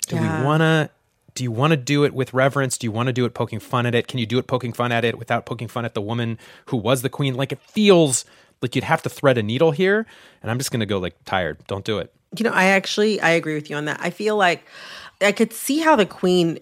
do 0.08 0.16
Yeah. 0.16 0.40
we 0.40 0.44
want 0.44 0.60
to 0.62 0.90
do 1.34 1.44
you 1.44 1.50
want 1.50 1.72
to 1.72 1.76
do 1.76 2.04
it 2.04 2.14
with 2.14 2.32
reverence? 2.32 2.78
Do 2.78 2.86
you 2.86 2.90
want 2.90 3.08
to 3.08 3.12
do 3.12 3.26
it 3.26 3.34
poking 3.34 3.60
fun 3.60 3.84
at 3.84 3.94
it? 3.94 4.08
Can 4.08 4.18
you 4.18 4.26
do 4.26 4.38
it 4.38 4.46
poking 4.46 4.72
fun 4.72 4.90
at 4.90 5.04
it 5.04 5.18
without 5.18 5.44
poking 5.44 5.68
fun 5.68 5.84
at 5.84 5.92
the 5.94 6.00
woman 6.00 6.38
who 6.66 6.76
was 6.78 7.02
the 7.02 7.10
queen? 7.10 7.34
Like 7.34 7.52
it 7.52 7.60
feels 7.60 8.24
like 8.62 8.74
you'd 8.74 8.84
have 8.84 9.02
to 9.02 9.10
thread 9.10 9.36
a 9.36 9.42
needle 9.42 9.70
here 9.70 10.06
and 10.40 10.50
i'm 10.50 10.56
just 10.56 10.70
gonna 10.70 10.86
go 10.86 10.98
like 10.98 11.14
tired. 11.24 11.58
Don't 11.66 11.84
do 11.84 11.98
it. 11.98 12.12
You 12.36 12.44
know, 12.44 12.52
I 12.52 12.66
actually 12.66 13.20
I 13.20 13.30
agree 13.30 13.54
with 13.54 13.70
you 13.70 13.76
on 13.76 13.84
that. 13.84 13.98
I 14.00 14.10
feel 14.10 14.36
like 14.36 14.64
I 15.20 15.32
could 15.32 15.52
see 15.52 15.80
how 15.80 15.96
the 15.96 16.06
queen 16.06 16.58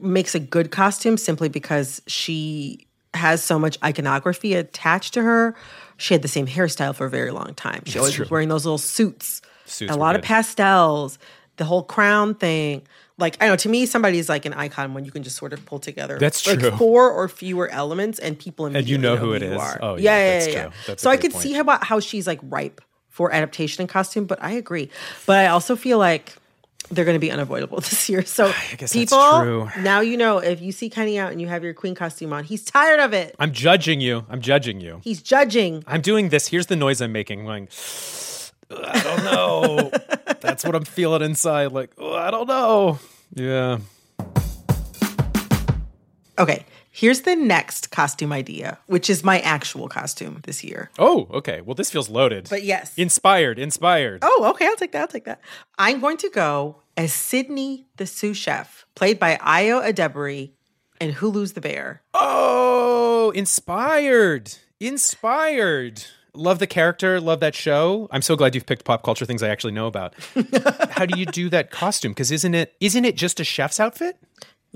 makes 0.00 0.34
a 0.34 0.40
good 0.40 0.70
costume 0.70 1.16
simply 1.16 1.48
because 1.48 2.02
she 2.06 2.86
has 3.14 3.42
so 3.42 3.58
much 3.58 3.78
iconography 3.82 4.54
attached 4.54 5.14
to 5.14 5.22
her. 5.22 5.54
She 5.96 6.14
had 6.14 6.22
the 6.22 6.28
same 6.28 6.46
hairstyle 6.46 6.94
for 6.94 7.06
a 7.06 7.10
very 7.10 7.30
long 7.30 7.54
time. 7.54 7.82
She 7.86 7.98
always 7.98 8.18
was 8.18 8.28
true. 8.28 8.32
wearing 8.32 8.48
those 8.48 8.64
little 8.64 8.78
suits, 8.78 9.42
Suits 9.66 9.92
a 9.92 9.96
lot 9.96 10.16
of 10.16 10.22
pastels, 10.22 11.18
the 11.56 11.64
whole 11.64 11.82
crown 11.82 12.34
thing. 12.34 12.82
Like 13.16 13.36
I 13.40 13.46
know, 13.46 13.56
to 13.56 13.68
me, 13.68 13.86
somebody's 13.86 14.28
like 14.28 14.44
an 14.44 14.54
icon 14.54 14.92
when 14.92 15.04
you 15.04 15.12
can 15.12 15.22
just 15.22 15.36
sort 15.36 15.52
of 15.52 15.64
pull 15.66 15.78
together. 15.78 16.18
That's 16.18 16.44
like 16.46 16.58
true. 16.58 16.72
four 16.72 17.10
or 17.10 17.28
fewer 17.28 17.68
elements, 17.68 18.18
and 18.18 18.36
people 18.36 18.66
And 18.66 18.74
you 18.74 18.96
immediately 18.96 19.02
know 19.02 19.16
who 19.16 19.32
it 19.34 19.42
you 19.42 19.56
are. 19.56 19.78
Oh, 19.80 19.96
yeah, 19.96 20.16
yeah, 20.16 20.16
yeah, 20.16 20.32
that's 20.32 20.52
yeah. 20.52 20.70
That's 20.86 21.02
so 21.02 21.10
I 21.10 21.16
could 21.16 21.32
see 21.32 21.52
how 21.52 21.60
about 21.60 21.84
how 21.84 22.00
she's 22.00 22.26
like 22.26 22.40
ripe 22.42 22.80
for 23.08 23.32
adaptation 23.32 23.82
and 23.82 23.88
costume, 23.88 24.24
but 24.24 24.42
I 24.42 24.52
agree. 24.52 24.90
But 25.26 25.38
I 25.38 25.46
also 25.46 25.76
feel 25.76 25.98
like 25.98 26.34
they're 26.90 27.04
going 27.04 27.14
to 27.16 27.20
be 27.20 27.30
unavoidable 27.30 27.80
this 27.80 28.08
year. 28.08 28.24
So 28.24 28.52
people, 28.92 29.40
true. 29.40 29.68
now 29.80 30.00
you 30.00 30.16
know 30.16 30.38
if 30.38 30.60
you 30.60 30.72
see 30.72 30.90
Kenny 30.90 31.18
out 31.18 31.32
and 31.32 31.40
you 31.40 31.48
have 31.48 31.64
your 31.64 31.74
queen 31.74 31.94
costume 31.94 32.32
on, 32.32 32.44
he's 32.44 32.64
tired 32.64 33.00
of 33.00 33.12
it. 33.12 33.34
i'm 33.38 33.52
judging 33.52 34.00
you 34.00 34.24
i'm 34.28 34.40
judging 34.40 34.80
you 34.80 35.00
He's 35.02 35.22
judging. 35.22 35.82
I'm 35.86 36.00
doing 36.00 36.28
this. 36.28 36.48
Here's 36.48 36.66
the 36.66 36.76
noise 36.76 37.00
I'm 37.00 37.12
making. 37.12 37.40
I'm 37.40 37.46
going, 37.46 37.68
I 38.70 39.00
don't 39.02 39.24
know. 39.24 39.90
That's 40.40 40.64
what 40.64 40.74
I'm 40.74 40.84
feeling 40.84 41.22
inside. 41.22 41.72
Like, 41.72 41.90
I 42.00 42.30
don't 42.30 42.46
know. 42.48 42.98
Yeah. 43.34 43.78
Okay, 46.38 46.64
here's 46.94 47.22
the 47.22 47.34
next 47.34 47.90
costume 47.90 48.32
idea, 48.32 48.78
which 48.86 49.10
is 49.10 49.24
my 49.24 49.40
actual 49.40 49.88
costume 49.88 50.40
this 50.44 50.62
year. 50.62 50.90
Oh, 50.98 51.28
okay. 51.32 51.60
Well, 51.60 51.74
this 51.74 51.90
feels 51.90 52.08
loaded. 52.08 52.46
But 52.48 52.62
yes. 52.62 52.94
Inspired, 52.96 53.58
inspired. 53.58 54.20
Oh, 54.22 54.46
okay. 54.50 54.66
I'll 54.66 54.76
take 54.76 54.92
that. 54.92 55.00
I'll 55.02 55.08
take 55.08 55.24
that. 55.24 55.40
I'm 55.76 56.00
going 56.00 56.16
to 56.18 56.30
go 56.30 56.76
as 56.96 57.12
Sydney 57.12 57.86
the 57.96 58.06
sous 58.06 58.36
chef, 58.36 58.86
played 58.94 59.18
by 59.18 59.36
Ayo 59.36 59.84
Edebiri 59.84 60.52
and 61.00 61.14
Hulu's 61.16 61.54
the 61.54 61.60
Bear. 61.60 62.02
Oh, 62.14 63.32
inspired. 63.34 64.54
Inspired. 64.78 66.04
Love 66.36 66.58
the 66.58 66.66
character, 66.66 67.20
love 67.20 67.38
that 67.40 67.54
show. 67.54 68.08
I'm 68.10 68.22
so 68.22 68.34
glad 68.34 68.56
you've 68.56 68.66
picked 68.66 68.84
pop 68.84 69.04
culture 69.04 69.24
things 69.24 69.40
I 69.40 69.48
actually 69.48 69.72
know 69.72 69.86
about. 69.86 70.14
How 70.90 71.06
do 71.06 71.16
you 71.16 71.26
do 71.26 71.48
that 71.50 71.70
costume? 71.70 72.10
Because 72.10 72.32
isn't 72.32 72.54
it 72.54 72.74
isn't 72.80 73.04
it 73.04 73.16
just 73.16 73.38
a 73.38 73.44
chef's 73.44 73.78
outfit? 73.78 74.16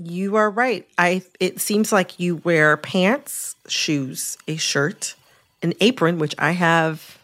You 0.01 0.37
are 0.37 0.49
right. 0.49 0.87
I 0.97 1.23
it 1.39 1.59
seems 1.59 1.91
like 1.91 2.19
you 2.19 2.37
wear 2.37 2.77
pants, 2.77 3.55
shoes, 3.67 4.37
a 4.47 4.55
shirt, 4.55 5.15
an 5.61 5.73
apron, 5.81 6.19
which 6.19 6.33
I 6.39 6.51
have. 6.51 7.19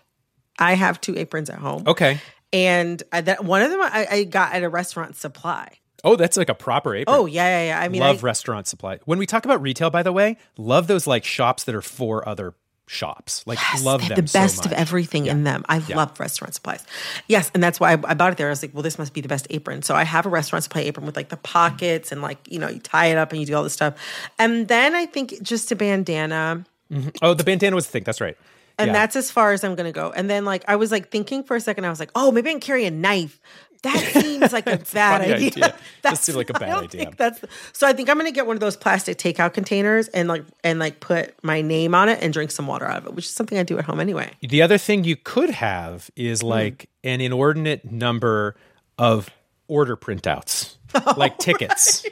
I 0.60 0.74
have 0.76 1.00
two 1.02 1.18
aprons 1.18 1.50
at 1.50 1.60
home. 1.60 1.84
Okay. 1.88 2.20
and 2.54 3.02
I, 3.12 3.22
that 3.22 3.44
one 3.44 3.62
of 3.62 3.72
them 3.72 3.82
I, 3.82 4.08
I 4.12 4.24
got 4.26 4.54
at 4.54 4.64
a 4.64 4.70
restaurant 4.70 5.16
supply. 5.16 5.80
Oh, 6.04 6.16
that's 6.16 6.38
like 6.38 6.50
a 6.50 6.54
proper 6.54 6.94
apron. 6.96 7.16
Oh 7.16 7.26
yeah, 7.26 7.48
yeah, 7.48 7.68
yeah. 7.68 7.82
I 7.82 7.88
mean, 7.88 8.02
love 8.02 8.24
I, 8.24 8.28
restaurant 8.28 8.68
supply. 8.68 9.00
When 9.06 9.20
we 9.20 9.26
talk 9.26 9.46
about 9.46 9.62
retail, 9.62 9.90
by 9.90 10.04
the 10.04 10.12
way, 10.14 10.38
love 10.58 10.88
those 10.88 11.08
like 11.08 11.24
shops 11.24 11.64
that 11.64 11.74
are 11.76 11.82
for 11.82 12.28
other 12.28 12.54
shops. 12.88 13.44
Like 13.48 13.58
Yes, 13.60 13.84
love 13.84 14.08
them 14.08 14.22
the 14.22 14.28
so 14.28 14.40
best 14.40 14.66
of 14.66 14.72
much. 14.72 14.80
everything 14.80 15.26
in 15.26 15.44
them. 15.44 15.66
I 15.68 15.80
love 15.80 16.20
restaurant 16.20 16.54
supplies. 16.54 16.86
Yes, 17.28 17.50
and 17.54 17.64
that's 17.64 17.80
why 17.80 17.94
I, 17.94 17.98
I 18.06 18.14
bought 18.14 18.32
it 18.34 18.38
there. 18.38 18.48
I 18.48 18.52
was 18.52 18.62
like, 18.62 18.74
well, 18.74 18.84
this 18.84 19.00
must 19.00 19.14
be 19.14 19.22
the 19.22 19.28
best 19.28 19.48
apron. 19.50 19.82
So 19.82 19.96
I 19.96 20.04
have 20.04 20.26
a 20.26 20.30
restaurant 20.30 20.64
supply 20.64 20.82
apron 20.82 21.06
with 21.06 21.16
like 21.16 21.30
the 21.30 21.38
pockets 21.38 22.12
and 22.12 22.22
like 22.22 22.38
you 22.52 22.60
know 22.60 22.68
you 22.70 22.80
tie 22.80 23.08
it 23.08 23.18
up 23.18 23.32
and 23.32 23.40
you 23.40 23.46
do 23.48 23.56
all 23.56 23.64
this 23.64 23.74
stuff. 23.74 23.96
And 24.38 24.68
then 24.68 24.96
I 24.96 25.06
think 25.06 25.42
just 25.42 25.72
a 25.72 25.76
bandana. 25.76 26.66
Mm-hmm. 26.92 27.10
Oh, 27.22 27.34
the 27.34 27.44
bandana 27.44 27.76
was 27.76 27.88
the 27.88 27.92
thing. 27.92 28.04
That's 28.04 28.22
right. 28.22 28.38
And 28.78 28.90
Yeah. 28.90 28.94
that's 28.94 29.16
as 29.16 29.32
far 29.32 29.54
as 29.54 29.64
I'm 29.64 29.74
gonna 29.76 29.92
go. 29.94 30.12
And 30.12 30.30
then 30.30 30.44
like 30.46 30.64
I 30.68 30.76
was 30.76 30.92
like 30.92 31.10
thinking 31.10 31.44
for 31.44 31.56
a 31.56 31.62
second, 31.62 31.86
I 31.86 31.90
was 31.90 32.00
like, 32.00 32.12
oh, 32.14 32.32
maybe 32.32 32.50
I 32.50 32.54
can 32.54 32.60
carry 32.60 32.86
a 32.86 32.92
knife. 32.92 33.40
That 33.86 33.98
seems 34.22 34.52
like 34.54 34.68
a 34.68 34.78
bad 34.94 35.22
idea. 35.22 35.36
idea. 35.36 35.52
Does 35.62 35.74
That's 36.02 36.22
seem 36.22 36.36
like 36.36 36.50
a 36.50 36.54
bad 36.54 36.84
idea. 36.84 37.12
that's 37.18 37.40
so. 37.74 37.88
I 37.88 37.94
think 37.94 38.10
I'm 38.10 38.18
gonna 38.18 38.32
get 38.32 38.46
one 38.46 38.56
of 38.56 38.60
those 38.60 38.76
plastic 38.78 39.18
takeout 39.18 39.54
containers 39.54 40.08
and 40.10 40.28
like 40.28 40.44
and 40.64 40.78
like 40.80 41.00
put 41.00 41.34
my 41.44 41.62
name 41.62 41.96
on 41.96 42.10
it 42.10 42.20
and 42.22 42.34
drink 42.34 42.52
some 42.52 42.68
water 42.68 42.86
out 42.86 42.98
of 42.98 43.06
it, 43.08 43.14
which 43.16 43.26
is 43.26 43.32
something 43.32 43.58
I 43.58 43.64
do 43.64 43.78
at 43.80 43.86
home 43.86 44.00
anyway. 44.00 44.32
The 44.42 44.62
other 44.62 44.78
thing 44.78 45.04
you 45.04 45.16
could 45.16 45.50
have 45.52 46.10
is 46.16 46.42
Hmm. 46.42 46.48
like 46.48 46.90
an 47.04 47.22
inordinate 47.22 47.90
number 47.92 48.56
of 49.00 49.30
order 49.68 49.96
printouts, 49.96 50.76
like 51.18 51.38
tickets, 51.40 52.06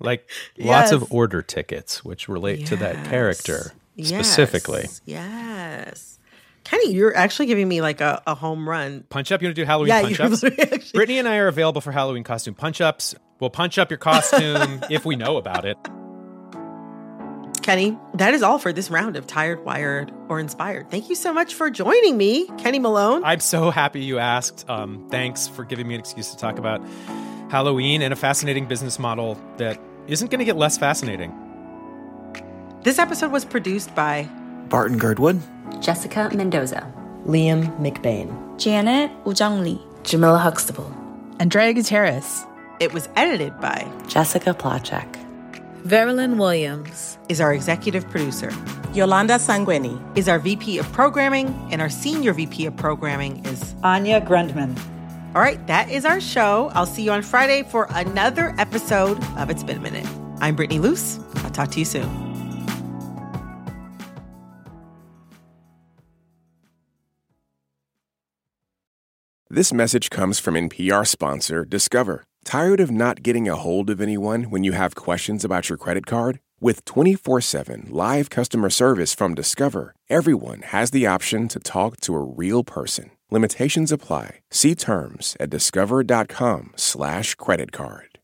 like 0.00 0.28
lots 0.58 0.92
of 0.92 1.12
order 1.12 1.42
tickets, 1.42 2.04
which 2.04 2.28
relate 2.28 2.66
to 2.66 2.76
that 2.76 3.04
character 3.06 3.72
Yes. 3.96 4.08
specifically. 4.26 4.86
Yes. 5.04 6.15
Kenny, 6.66 6.92
you're 6.94 7.16
actually 7.16 7.46
giving 7.46 7.68
me 7.68 7.80
like 7.80 8.00
a, 8.00 8.20
a 8.26 8.34
home 8.34 8.68
run. 8.68 9.04
Punch 9.08 9.30
up. 9.30 9.40
You 9.40 9.46
want 9.46 9.54
to 9.56 9.62
do 9.62 9.66
Halloween 9.66 9.88
Yeah, 9.88 10.02
punch 10.02 10.18
you 10.18 10.24
ups? 10.26 10.42
actually- 10.44 10.90
Brittany 10.98 11.18
and 11.18 11.28
I 11.28 11.36
are 11.36 11.46
available 11.48 11.80
for 11.80 11.92
Halloween 11.92 12.24
costume 12.24 12.54
punch 12.54 12.80
ups. 12.80 13.14
We'll 13.38 13.50
punch 13.50 13.78
up 13.78 13.90
your 13.90 13.98
costume 13.98 14.80
if 14.90 15.04
we 15.04 15.14
know 15.14 15.36
about 15.36 15.64
it. 15.64 15.76
Kenny, 17.62 17.98
that 18.14 18.32
is 18.32 18.42
all 18.44 18.58
for 18.58 18.72
this 18.72 18.90
round 18.90 19.16
of 19.16 19.26
Tired, 19.26 19.64
Wired, 19.64 20.12
or 20.28 20.38
Inspired. 20.38 20.88
Thank 20.90 21.08
you 21.08 21.16
so 21.16 21.32
much 21.32 21.54
for 21.54 21.68
joining 21.68 22.16
me, 22.16 22.46
Kenny 22.58 22.78
Malone. 22.78 23.24
I'm 23.24 23.40
so 23.40 23.70
happy 23.70 24.00
you 24.04 24.18
asked. 24.20 24.68
Um, 24.70 25.08
thanks 25.10 25.48
for 25.48 25.64
giving 25.64 25.88
me 25.88 25.94
an 25.94 26.00
excuse 26.00 26.30
to 26.30 26.36
talk 26.36 26.58
about 26.58 26.80
Halloween 27.50 28.02
and 28.02 28.12
a 28.12 28.16
fascinating 28.16 28.66
business 28.66 28.98
model 29.00 29.36
that 29.56 29.80
isn't 30.06 30.30
going 30.30 30.38
to 30.38 30.44
get 30.44 30.56
less 30.56 30.78
fascinating. 30.78 31.32
this 32.84 32.98
episode 33.00 33.32
was 33.32 33.44
produced 33.44 33.92
by 33.96 34.24
Barton 34.68 34.98
Girdwood. 34.98 35.40
Jessica 35.80 36.30
Mendoza. 36.34 36.92
Liam 37.26 37.76
McBain. 37.80 38.28
Janet 38.58 39.10
Woojeong 39.24 39.62
Lee. 39.62 39.80
Jamila 40.04 40.38
Huxtable. 40.38 40.90
Andrea 41.40 41.72
Gutierrez. 41.72 42.44
It 42.80 42.92
was 42.92 43.08
edited 43.16 43.58
by 43.60 43.86
Jessica 44.08 44.54
Placzek. 44.54 45.06
Veralyn 45.84 46.36
Williams. 46.36 47.18
is 47.28 47.40
our 47.40 47.54
executive 47.54 48.08
producer, 48.08 48.50
Yolanda 48.92 49.34
Sangweni. 49.34 49.96
is 50.16 50.28
our 50.28 50.38
VP 50.38 50.78
of 50.78 50.90
programming, 50.92 51.46
and 51.70 51.80
our 51.80 51.88
senior 51.88 52.32
VP 52.32 52.66
of 52.66 52.76
programming 52.76 53.44
is 53.46 53.74
Anya 53.84 54.20
Grundmann. 54.20 54.76
All 55.34 55.42
right, 55.42 55.64
that 55.68 55.90
is 55.90 56.04
our 56.04 56.20
show. 56.20 56.70
I'll 56.74 56.86
see 56.86 57.02
you 57.02 57.12
on 57.12 57.22
Friday 57.22 57.62
for 57.62 57.86
another 57.90 58.54
episode 58.58 59.22
of 59.36 59.48
It's 59.50 59.62
Been 59.62 59.76
a 59.76 59.80
Minute. 59.80 60.06
I'm 60.40 60.56
Brittany 60.56 60.80
Luse. 60.80 61.20
I'll 61.44 61.50
talk 61.50 61.70
to 61.72 61.78
you 61.78 61.84
soon. 61.84 62.25
This 69.56 69.72
message 69.72 70.10
comes 70.10 70.38
from 70.38 70.52
NPR 70.52 71.06
sponsor 71.06 71.64
Discover. 71.64 72.24
Tired 72.44 72.78
of 72.78 72.90
not 72.90 73.22
getting 73.22 73.48
a 73.48 73.56
hold 73.56 73.88
of 73.88 74.02
anyone 74.02 74.50
when 74.50 74.64
you 74.64 74.72
have 74.72 74.94
questions 74.94 75.46
about 75.46 75.70
your 75.70 75.78
credit 75.78 76.04
card? 76.04 76.40
With 76.60 76.84
24 76.84 77.40
7 77.40 77.86
live 77.88 78.28
customer 78.28 78.68
service 78.68 79.14
from 79.14 79.34
Discover, 79.34 79.94
everyone 80.10 80.60
has 80.60 80.90
the 80.90 81.06
option 81.06 81.48
to 81.48 81.58
talk 81.58 82.00
to 82.02 82.14
a 82.14 82.20
real 82.20 82.64
person. 82.64 83.12
Limitations 83.30 83.90
apply. 83.90 84.40
See 84.50 84.74
terms 84.74 85.38
at 85.40 85.48
discover.com/slash 85.48 87.34
credit 87.36 87.72
card. 87.72 88.18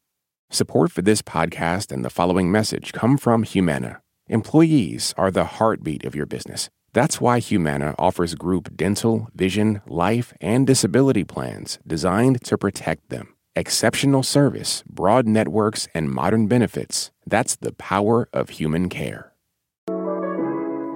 Support 0.51 0.93
for 0.93 1.01
this 1.01 1.23
podcast 1.23 1.91
and 1.91 2.05
the 2.05 2.11
following 2.11 2.53
message 2.53 2.93
come 2.93 3.17
from 3.17 3.45
Humana. 3.45 4.03
Employees 4.29 5.15
are 5.17 5.31
the 5.31 5.45
heartbeat 5.57 6.05
of 6.05 6.15
your 6.15 6.27
business. 6.27 6.69
That's 6.95 7.21
why 7.21 7.39
Humana 7.39 7.95
offers 7.99 8.35
group 8.35 8.77
dental, 8.77 9.29
vision, 9.35 9.81
life, 9.87 10.35
and 10.41 10.67
disability 10.67 11.25
plans 11.25 11.79
designed 11.87 12.45
to 12.45 12.59
protect 12.59 13.09
them. 13.09 13.35
Exceptional 13.57 14.23
service, 14.23 14.83
broad 14.87 15.27
networks, 15.27 15.89
and 15.95 16.11
modern 16.11 16.49
benefits. 16.49 17.11
That's 17.27 17.57
the 17.57 17.73
power 17.73 18.29
of 18.33 18.51
human 18.51 18.91
care. 18.91 19.32